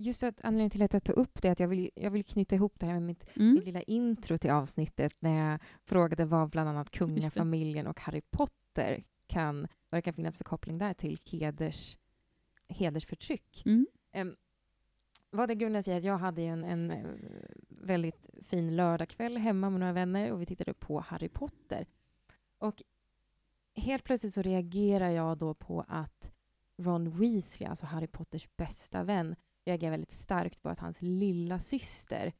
[0.02, 2.24] Just att anledningen till att jag tog upp det är att jag vill, jag vill
[2.24, 3.54] knyta ihop det här med mitt, Mm.
[3.54, 9.04] mitt lilla intro till avsnittet när jag frågade vad bland annat kungafamiljen och Harry Potter
[9.26, 11.96] kan, vad det kan finnas för koppling där till heders,
[12.68, 13.62] hedersförtryck.
[13.66, 13.86] Mm.
[14.16, 14.36] Um,
[15.30, 17.06] vad det grundar sig i att jag hade en, en eh,
[17.68, 21.86] väldigt fin lördagkväll hemma med några vänner och vi tittade på Harry Potter.
[22.58, 22.82] Och
[23.74, 26.32] helt plötsligt så reagerar jag då på att
[26.78, 32.32] Ron Weasley, alltså Harry Potters bästa vän, reagerar väldigt starkt på att hans lilla syster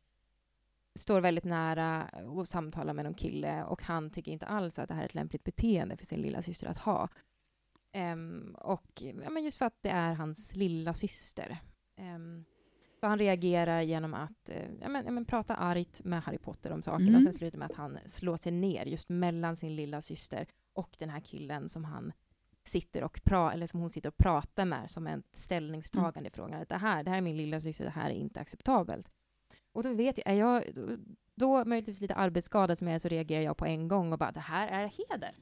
[0.94, 4.94] står väldigt nära och samtalar med någon kille och han tycker inte alls att det
[4.94, 7.08] här är ett lämpligt beteende för sin lilla syster att ha.
[7.92, 11.58] Ehm, och ja, men just för att det är hans lilla syster.
[11.96, 12.44] Ehm,
[13.00, 16.72] så han reagerar genom att eh, ja, men, ja, men, prata argt med Harry Potter
[16.72, 17.16] om saker Mm.
[17.16, 20.96] och sen slutar med att han slår sig ner just mellan sin lilla syster och
[20.98, 22.12] den här killen som han
[22.64, 26.62] sitter och pra eller som hon sitter och pratar med som ett ställningstagande i frågan.
[26.62, 29.10] Att det, här, det här är min lilla syster, det här är inte acceptabelt.
[29.72, 30.88] Och då vet jag, är jag då,
[31.34, 34.32] då möjligtvis lite arbetsskadad som jag är så reagerar jag på en gång och bara
[34.32, 35.34] det här är heder.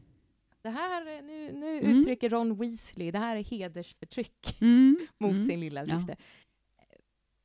[0.62, 1.98] Det här, nu, nu Mm.
[1.98, 4.96] uttrycker Ron Weasley, det här är hedersförtryck Mm.
[5.18, 5.46] mot Mm.
[5.46, 5.87] sin lilla Ja.
[5.98, 6.16] syster.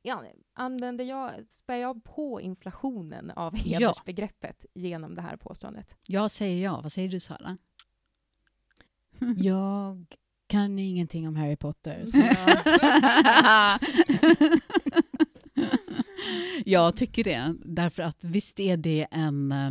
[0.06, 5.96] Ja, använder jag, spär jag på inflationen av hedersbegreppet genom det här påståendet?
[6.06, 6.80] Jag säger ja.
[6.82, 7.56] Vad säger du, Sara?
[9.36, 10.06] Jag
[10.46, 12.04] kan ingenting om Harry Potter.
[12.06, 12.58] Så jag,
[16.64, 17.54] jag tycker det.
[17.64, 19.52] Därför att visst är det en...
[19.52, 19.70] eh,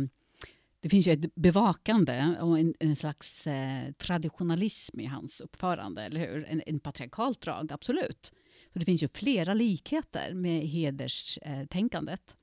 [0.80, 6.20] Det finns ju ett bevakande och en, en slags eh, traditionalism i hans uppförande, eller
[6.20, 6.44] hur?
[6.48, 8.32] En, en patriarkalt drag, absolut.
[8.72, 12.36] Så det finns ju flera likheter med hederstänkandet.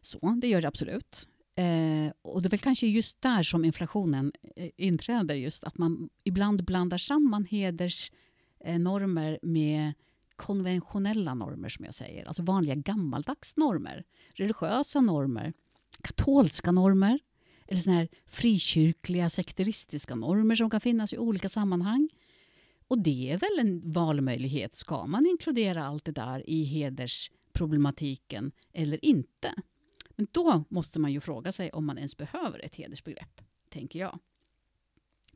[0.00, 1.28] Så, det gör det absolut.
[1.54, 6.08] Eh, och det är väl kanske just där som inflationen eh, inträder, just att man
[6.24, 9.92] ibland blandar samman hedersnormer med
[10.36, 12.24] konventionella normer, som jag säger.
[12.24, 14.04] Alltså vanliga gammaldags normer.
[14.34, 15.52] Religiösa normer,
[16.02, 17.18] katolska normer
[17.68, 22.08] eller såna här frikyrkliga, sekteristiska normer som kan finnas i olika sammanhang.
[22.88, 24.76] Och det är väl en valmöjlighet.
[24.76, 29.54] Ska man inkludera allt det där i hedersproblematiken eller inte?
[30.16, 33.40] Men då måste man ju fråga sig om man ens behöver ett hedersbegrepp,
[33.70, 34.18] tänker jag.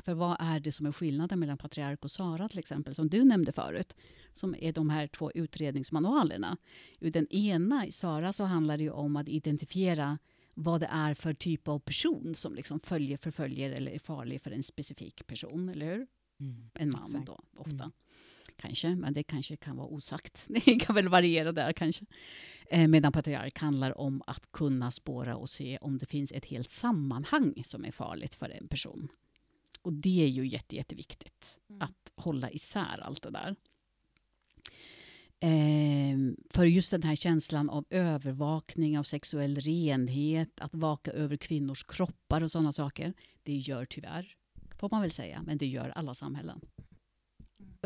[0.05, 3.24] För vad är det som är skillnaden mellan patriark och Sara till exempel, som du
[3.24, 3.97] nämnde förut,
[4.35, 6.57] som är de här två utredningsmanualerna.
[7.01, 10.18] I den ena, i Sara, så handlar det ju om att identifiera
[10.55, 14.51] vad det är för typ av person som liksom följer, förföljer eller är farlig för
[14.51, 16.07] en specifik person, eller hur?
[16.41, 16.70] Mm.
[16.74, 17.27] En man Exakt.
[17.27, 17.74] då, ofta.
[17.74, 17.93] Mm.
[18.57, 20.45] Kanske, men det kanske kan vara osagt.
[20.65, 22.05] Det kan väl variera där kanske.
[22.71, 26.71] Eh, medan patriark handlar om att kunna spåra och se om det finns ett helt
[26.71, 29.09] sammanhang som är farligt för en person.
[29.83, 31.83] Och det är ju jätte, jätteviktigt Mm.
[31.83, 33.57] att hålla isär allt det där.
[35.41, 36.17] Eh,
[36.51, 42.43] för just den här känslan av övervakning av sexuell renhet, att vaka över kvinnors kroppar
[42.43, 44.35] och sådana saker, det gör tyvärr,
[44.79, 46.61] får man väl säga, men det gör alla samhällen.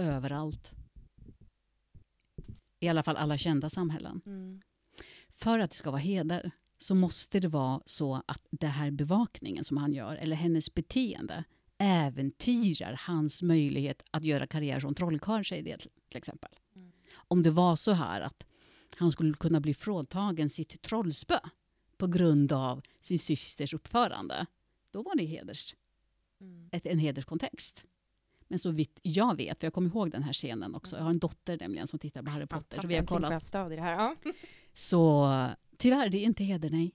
[0.01, 0.72] Överallt.
[2.80, 4.20] I alla fall alla kända samhällen.
[4.26, 4.61] Mm.
[5.28, 9.64] För att det ska vara heder så måste det vara så att den här bevakningen
[9.64, 11.44] som han gör, eller hennes beteende,
[11.78, 16.51] äventyrar hans möjlighet att göra karriär som trollkarl, säger det till exempel.
[16.76, 16.92] Mm.
[17.14, 18.46] Om det var så här att
[18.96, 21.38] han skulle kunna bli fråntagen sitt trollspö
[21.96, 24.46] på grund av sin systers uppförande,
[24.90, 25.74] då var det heders,
[26.40, 26.68] Mm.
[26.72, 27.84] ett, en hederskontext.
[28.51, 31.11] Men så vitt jag vet, för jag kommer ihåg den här scenen också, jag har
[31.11, 33.53] en dotter nämligen som tittar på Harry Potter, så vi har kollat.
[33.53, 33.92] jag det här.
[33.92, 34.16] Ja.
[34.74, 35.28] Så
[35.76, 36.92] tyvärr, det är inte heder, nej.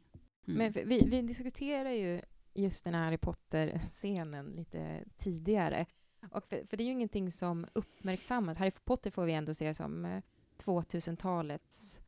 [0.48, 0.58] Mm.
[0.58, 2.22] Men vi, vi diskuterar ju
[2.54, 5.86] just den här Harry Potter-scenen lite tidigare.
[6.32, 8.58] Och för, för det är ju ingenting som uppmärksammas.
[8.58, 10.22] Harry Potter får vi ändå se som eh,
[10.66, 12.02] 2000-talets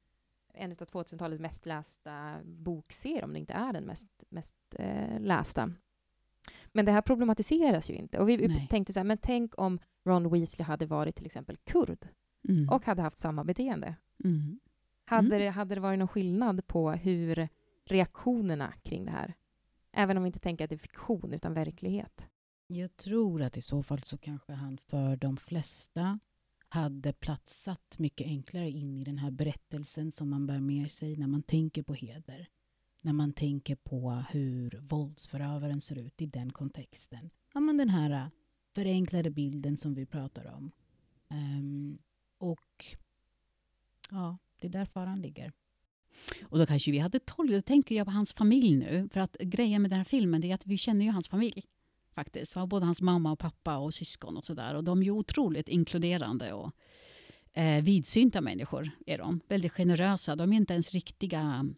[0.53, 5.71] en av 2000-talets mest lästa bokserier, om det inte är den mest, mest eh, lästa.
[6.73, 8.19] Men det här problematiseras ju inte.
[8.19, 8.67] Och vi, Nej.
[8.69, 12.07] tänkte så här, men tänk om Ron Weasley hade varit till exempel kurd
[12.49, 12.69] Mm.
[12.69, 13.95] och hade haft samma beteende.
[14.23, 14.59] Mm.
[15.05, 15.39] Hade, Mm.
[15.39, 17.49] det, hade det varit någon skillnad på hur
[17.85, 19.33] reaktionerna kring det här?
[19.91, 22.29] Även om vi inte tänker att det är fiktion, utan verklighet.
[22.67, 26.19] Jag tror att i så fall så kanske han för de flesta
[26.69, 31.27] hade platsat mycket enklare in i den här berättelsen som man bär med sig när
[31.27, 32.47] man tänker på heder.
[33.01, 37.29] När man tänker på hur våldsförövaren ser ut i den kontexten.
[37.53, 38.27] Ja, men den här äh,
[38.75, 40.71] förenklade bilden som vi pratar om.
[41.29, 41.97] Um,
[42.37, 42.85] och
[44.09, 45.51] ja, det är där faran ligger.
[46.43, 49.09] Och då kanske vi hade tolv, då tänker jag på hans familj nu.
[49.13, 51.65] För att grejen med den här filmen är att vi känner ju hans familj.
[52.11, 52.55] Faktiskt.
[52.67, 54.75] Både hans mamma och pappa och syskon och sådär.
[54.75, 56.71] Och de är ju otroligt inkluderande och
[57.53, 58.91] eh, vidsynta människor.
[59.05, 59.39] är de.
[59.47, 60.35] Väldigt generösa.
[60.35, 61.69] De är inte ens riktiga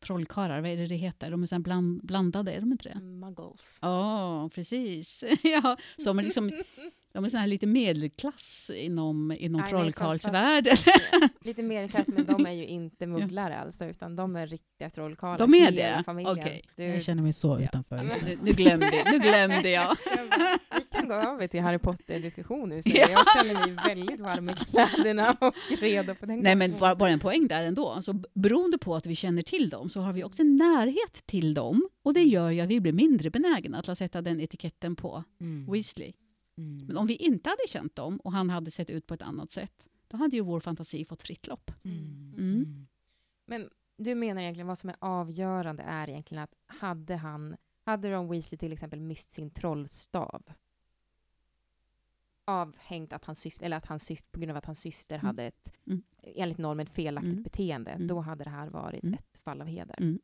[0.00, 1.30] trollkarlar, vad är det det heter?
[1.30, 3.00] De är så här bland, blandade, är de inte det?
[3.00, 3.78] Muggles.
[3.82, 5.24] Ja, precis.
[5.42, 6.52] ja, som är liksom,
[7.12, 10.76] de är så här lite medelklass inom, inom trollkarlsvärlden.
[11.40, 15.38] Lite mer klass, men de är ju inte mugglare alltså, utan de är riktiga trollkarlar.
[15.38, 16.04] De är det?
[16.30, 16.62] Okej.
[16.76, 17.64] Du, Jag känner mig så Ja.
[17.64, 18.10] utanför nu.
[18.24, 19.96] nu, nu, glömde, nu glömde jag.
[21.08, 22.82] gå över till Harry Potter-diskussion nu.
[22.82, 23.08] Så Ja.
[23.10, 27.10] Jag känner mig väldigt varm i kläderna och redo på den Nej, men bara, bara
[27.10, 28.02] en poäng där ändå.
[28.02, 31.26] Så b- beroende på att vi känner till dem så har vi också en närhet
[31.26, 31.88] till dem.
[32.02, 35.72] Och det gör ju att vi blir mindre benägna att sätta den etiketten på Mm.
[35.72, 36.12] Weasley.
[36.58, 36.86] Mm.
[36.86, 39.50] Men om vi inte hade känt dem och han hade sett ut på ett annat
[39.50, 41.70] sätt, då hade ju vår fantasi fått fritt lopp.
[41.84, 42.34] Mm.
[42.38, 42.86] Mm.
[43.46, 48.28] Men du menar egentligen vad som är avgörande är egentligen att hade han, hade Ron
[48.30, 50.42] Weasley till exempel mist sin trollstav
[52.48, 55.26] avhängt att hans syster, eller att hans syster, på grund av att hans syster Mm.
[55.26, 56.02] hade ett, Mm.
[56.22, 57.42] enligt normen, felaktigt Mm.
[57.42, 58.06] beteende, Mm.
[58.06, 59.14] då hade det här varit Mm.
[59.14, 60.18] ett fall av heder.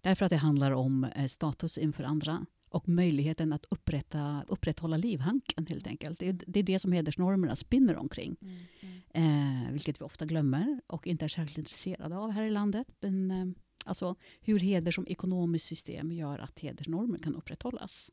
[0.00, 5.66] Därför att det handlar om eh, status inför andra och möjligheten att upprätta, upprätthålla livhanken
[5.66, 6.18] helt enkelt.
[6.18, 8.36] Det är, det är det som hedersnormerna spinner omkring.
[9.10, 12.86] Eh, vilket vi ofta glömmer och inte är särskilt intresserade av här i landet.
[13.00, 13.46] Men, eh,
[13.84, 18.10] alltså hur heder som ekonomiskt system gör att hedersnormer kan upprätthållas.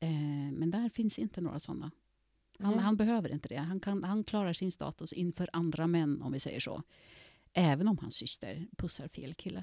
[0.00, 1.90] Eh, men där finns inte några sådana.
[2.58, 3.56] Han, han behöver inte det.
[3.56, 6.82] Han, kan, han klarar sin status inför andra män, om vi säger så.
[7.52, 9.62] Även om hans syster pussar fel kille.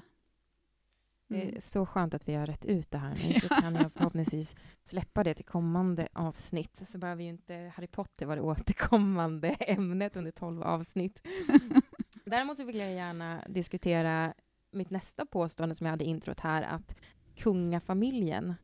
[1.28, 3.92] Det är så skönt att vi har rätt ut det här nu, så kan jag
[3.92, 6.82] förhoppningsvis släppa det till kommande avsnitt.
[6.90, 11.26] Så behöver ju inte Harry Potter vara det återkommande ämnet under tolv avsnitt.
[12.24, 14.34] Däremot så vill jag gärna diskutera
[14.72, 16.96] mitt nästa påstående som jag hade i introt här, att
[17.34, 18.54] kungafamiljen,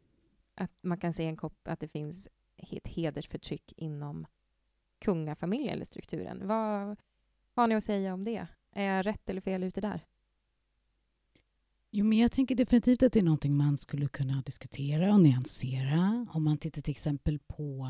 [0.54, 4.26] att man kan se en kopp, att det finns ett hedersförtryck inom
[4.98, 6.46] kungafamiljen eller strukturen.
[6.46, 6.96] Vad
[7.54, 8.46] har ni att säga om det?
[8.72, 10.06] Är jag rätt eller fel ute där?
[11.90, 16.26] Jo, men jag tänker definitivt att det är någonting man skulle kunna diskutera och nyansera.
[16.32, 17.88] Om man tittar till exempel på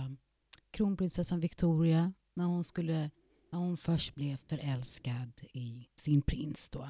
[0.71, 3.11] kronprinsessan Victoria när hon, skulle,
[3.53, 6.69] när hon först blev förälskad i sin prins.
[6.69, 6.89] Då.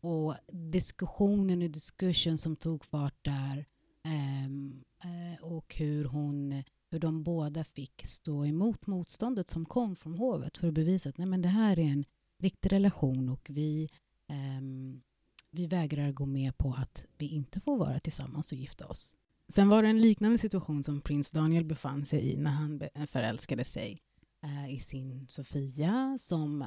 [0.00, 3.66] Och diskussionen och diskursen som tog fart där
[4.04, 6.62] ehm, eh, och hur hon
[6.92, 11.18] hur de båda fick stå emot motståndet som kom från hovet för att bevisa att
[11.18, 12.04] nej, men det här är en
[12.38, 13.88] riktig relation och vi,
[14.28, 15.02] ehm,
[15.50, 19.16] vi vägrar gå med på att vi inte får vara tillsammans och gifta oss.
[19.48, 23.64] Sen var det en liknande situation som prins Daniel befann sig i när han förälskade
[23.64, 23.98] sig
[24.44, 26.64] eh, i sin Sofia som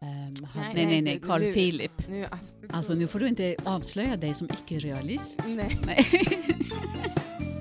[0.00, 0.74] Um, hade...
[0.74, 2.08] Nej, nej, nej, Carl Philip.
[2.08, 5.42] Nu, alltså, alltså, nu får du inte avslöja dig som icke-realist.
[5.46, 5.80] Nej.
[5.86, 6.06] nej.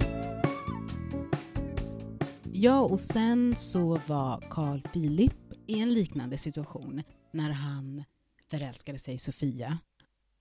[2.60, 8.04] ja, och sen så var Carl Philip i en liknande situation när han
[8.50, 9.80] förälskade sig i Sofia.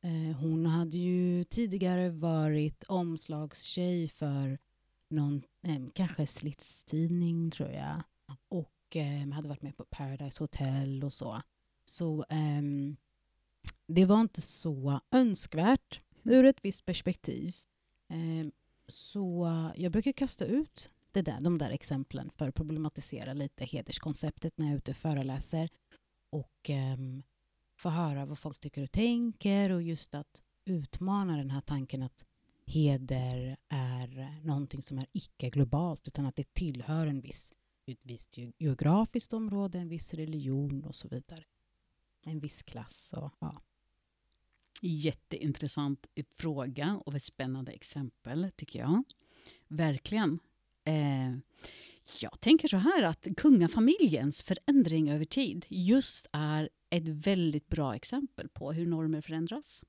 [0.02, 4.58] Eh, hon hade ju tidigare varit omslagstjej för
[5.10, 8.02] någon, eh, kanske slitstidning tror jag.
[8.48, 11.42] Och eh, hade varit med på Paradise Hotel och så.
[11.84, 12.96] Så um,
[13.86, 17.56] det var inte så önskvärt ur ett visst perspektiv.
[18.08, 18.52] Um,
[18.88, 24.58] så jag brukar kasta ut det där, de där exemplen för att problematisera lite hederskonceptet
[24.58, 25.68] när jag är ute och föreläser
[26.30, 27.22] och um,
[27.76, 32.24] få höra vad folk tycker och tänker och just att utmana den här tanken att
[32.66, 37.52] heder är någonting som är icke-globalt utan att det tillhör en viss,
[37.86, 41.44] ett visst geografiskt område, en viss religion och så vidare
[42.26, 43.14] en viss klass.
[43.16, 43.62] Och, ja.
[44.82, 46.06] Jätteintressant
[46.36, 49.02] fråga och ett spännande exempel, tycker jag.
[49.68, 50.38] Verkligen.
[50.86, 51.36] Eh,
[52.20, 58.48] jag tänker så här att kungafamiljens förändring över tid just är ett väldigt bra exempel
[58.48, 59.82] på hur normer förändras.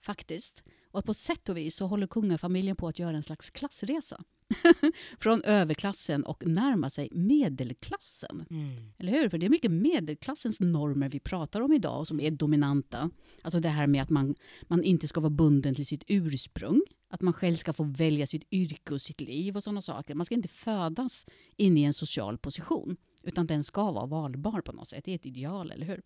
[0.00, 0.62] Faktiskt.
[0.90, 4.24] Och på sätt och vis så håller kungafamiljen på att göra en slags klassresa.
[5.20, 8.46] från överklassen och närma sig medelklassen.
[8.50, 8.92] Mm.
[8.98, 9.28] Eller hur?
[9.28, 13.10] För det är mycket medelklassens normer vi pratar om idag och som är dominanta.
[13.42, 16.82] Alltså det här med att man, man inte ska vara bunden till sitt ursprung.
[17.08, 20.14] Att man själv ska få välja sitt yrke och sitt liv och sådana saker.
[20.14, 21.26] Man ska inte födas
[21.56, 22.96] in i en social position.
[23.22, 25.04] Utan den ska vara valbar på något sätt.
[25.04, 26.02] Det är ett ideal, eller hur?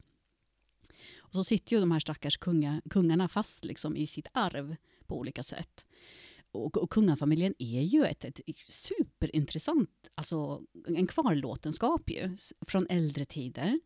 [1.18, 4.76] Och så sitter ju de här stackars kunga, kungarna fast liksom i sitt arv
[5.06, 5.84] på olika sätt
[6.54, 12.36] och, och kungafamiljen är ju ett, ett superintressant, alltså en kvarlåtenskap ju,
[12.66, 13.80] från äldre tider.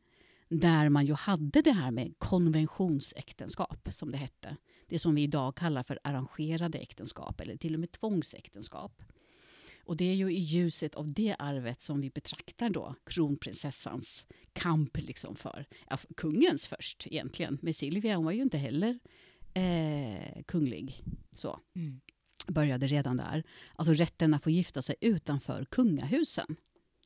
[0.48, 4.56] Där man ju hade det här med konventionsäktenskap, som det hette.
[4.86, 9.02] Det som vi idag kallar för arrangerade äktenskap, eller till och med tvångsäktenskap.
[9.84, 14.96] Och det är ju i ljuset av det arvet som vi betraktar då kronprinsessans kamp
[14.96, 17.58] liksom för, ja, kungens först egentligen.
[17.62, 18.98] Med Silvia, hon var ju inte heller
[19.54, 21.04] eh, kunglig.
[21.32, 21.60] Så.
[21.74, 22.00] Mm
[22.48, 23.44] började redan där.
[23.74, 26.56] Alltså rätten att få gifta sig utanför kungahusen,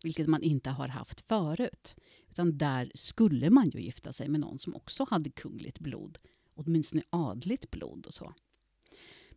[0.02, 1.96] vilket man inte har haft förut.
[2.30, 6.18] Utan där skulle man ju gifta sig med någon som också hade kungligt blod,
[6.54, 8.34] åtminstone adligt blod och så.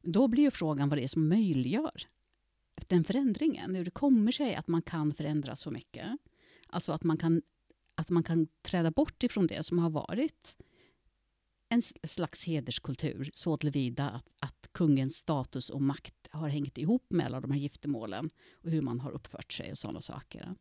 [0.01, 2.07] Då blir ju frågan vad det är som möjliggör
[2.87, 3.75] den förändringen.
[3.75, 6.07] Hur det kommer sig att man kan förändra så mycket.
[6.67, 7.41] Alltså att man kan,
[7.95, 10.57] att man kan träda bort ifrån det som har varit
[11.69, 17.25] en slags hederskultur så tillvida att, att kungens status och makt har hängt ihop med
[17.25, 20.55] alla de här giftermålen och hur man har uppfört sig och sådana saker.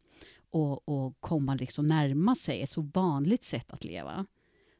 [0.50, 4.26] Och, och komma liksom närma sig ett så vanligt sätt att leva.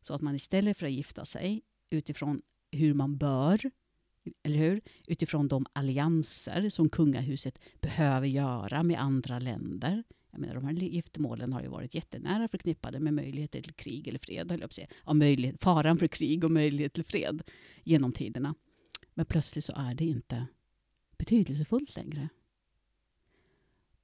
[0.03, 3.71] Så att man istället för att gifta sig utifrån hur man bör,
[4.43, 4.81] eller hur?
[5.07, 10.05] Utifrån de allianser som kungahuset behöver göra med andra länder
[10.35, 14.19] jag menar, de här giftermålen har ju varit jättenära förknippade med möjligheter till krig eller
[14.19, 14.89] fred, höll jag på att säga.
[15.07, 17.43] Ja, möjlighet, faran för krig och möjlighet till fred
[17.85, 18.55] genom tiderna.
[19.15, 20.47] Men plötsligt så är det inte
[21.19, 22.29] betydelsefullt längre.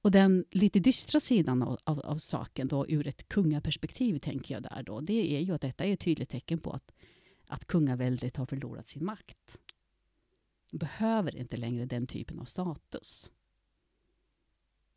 [0.01, 4.63] Och den lite dystra sidan av, av, av, saken då, ur ett kungaperspektiv, tänker jag
[4.63, 6.91] där då, det är ju att detta är ett tydligt tecken på att,
[7.47, 9.57] att kungaväldet har förlorat sin makt.
[10.71, 13.31] behöver inte längre den typen av status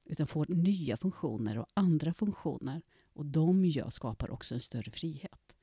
[0.04, 2.82] utan får nya funktioner och andra funktioner.
[3.12, 5.54] Och de gör, skapar också en större frihet.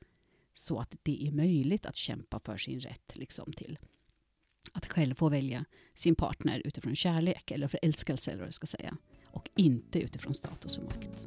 [0.54, 3.78] Så att det är möjligt att kämpa för sin rätt liksom, till
[4.72, 5.64] att själv få välja
[5.94, 8.96] sin partner utifrån kärlek eller förälskelse eller vad jag ska säga.
[9.26, 11.26] Och inte utifrån status och makt.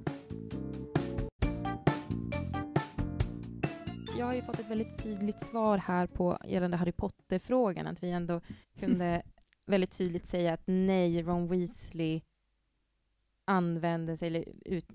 [4.17, 8.09] Jag har ju fått ett väldigt tydligt svar här på gällande Harry Potter-frågan, att vi
[8.09, 8.41] ändå
[8.79, 9.21] kunde
[9.65, 12.21] väldigt tydligt säga att nej, Ron Weasley
[13.45, 14.85] använde sig, eller ut,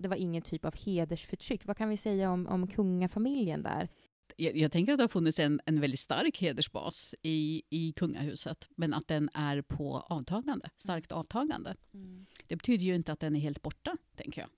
[0.00, 1.66] det var ingen typ av hedersförtryck.
[1.66, 3.88] Vad kan vi säga om, om kungafamiljen där?
[4.36, 8.68] Jag, jag, tänker att det har funnits en, en väldigt stark hedersbas i, i kungahuset,
[8.76, 11.76] men att den är på avtagande, starkt avtagande.
[11.94, 12.26] Mm.
[12.46, 14.50] Det betyder ju inte att den är helt borta, tänker jag.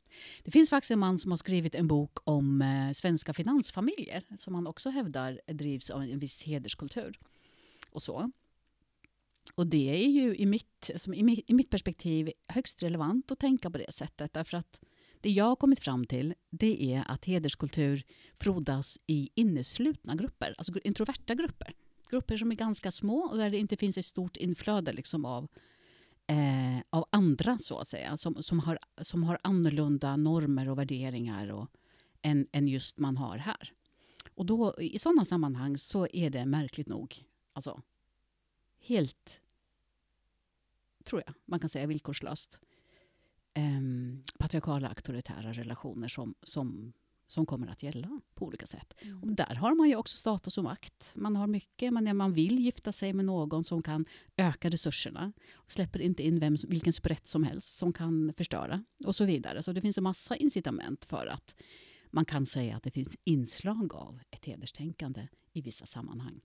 [0.43, 4.55] Det finns faktiskt en man som har skrivit en bok om eh, svenska finansfamiljer, som
[4.55, 7.19] han också hävdar drivs av en viss hederskultur.
[7.91, 8.31] Och så.
[9.61, 13.39] Och det är ju i mitt, som i, mitt, i mitt perspektiv högst relevant att
[13.39, 14.33] tänka på det sättet.
[14.33, 14.81] Därför att
[15.21, 18.03] det jag har kommit fram till det är att hederskultur
[18.39, 21.75] frodas i inneslutna grupper, alltså introverta grupper.
[22.11, 25.49] Grupper som är ganska små och där det inte finns ett stort inflöde liksom av,
[26.27, 31.53] eh, av andra, så att säga, som, som, har, som har annorlunda normer och värderingar
[31.53, 31.69] och,
[32.23, 33.73] än, än just man har här.
[34.35, 37.83] Och då, i sådana sammanhang så är det märkligt nog alltså,
[38.81, 39.40] helt,
[41.11, 42.61] tror jag, man kan säga villkorslöst,
[43.55, 43.81] eh,
[44.39, 46.93] patriarkala auktoritära relationer som, som,
[47.27, 48.95] som kommer att gälla på olika sätt.
[48.99, 49.23] Mm.
[49.23, 51.11] Och där har man ju också status och makt.
[51.15, 54.07] Man har mycket, man, man vill gifta sig med någon som kan
[54.37, 55.33] öka resurserna.
[55.53, 59.63] Och släpper inte in vem, vilken sprätt som helst som kan förstöra och så vidare.
[59.63, 61.55] Så det finns en massa incitament för att
[62.11, 66.41] man kan säga att det finns inslag av ett hederstänkande i vissa sammanhang.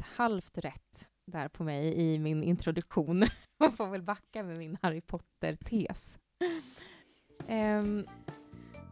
[0.00, 3.24] Halvt rätt där på mig i min introduktion.
[3.58, 6.18] Jag får väl backa med min Harry Potter-tes.
[7.48, 8.06] Um,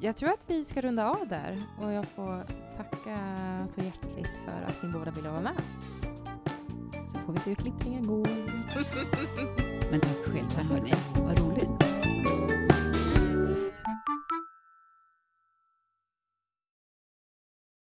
[0.00, 2.44] jag tror att vi ska runda av där och jag får
[2.76, 3.18] tacka
[3.68, 5.62] så hjärtligt för att ni båda ville vara med.
[7.08, 8.26] Så får vi se hur klippningen går.
[9.90, 11.85] Men tack själva hörni, vad roligt.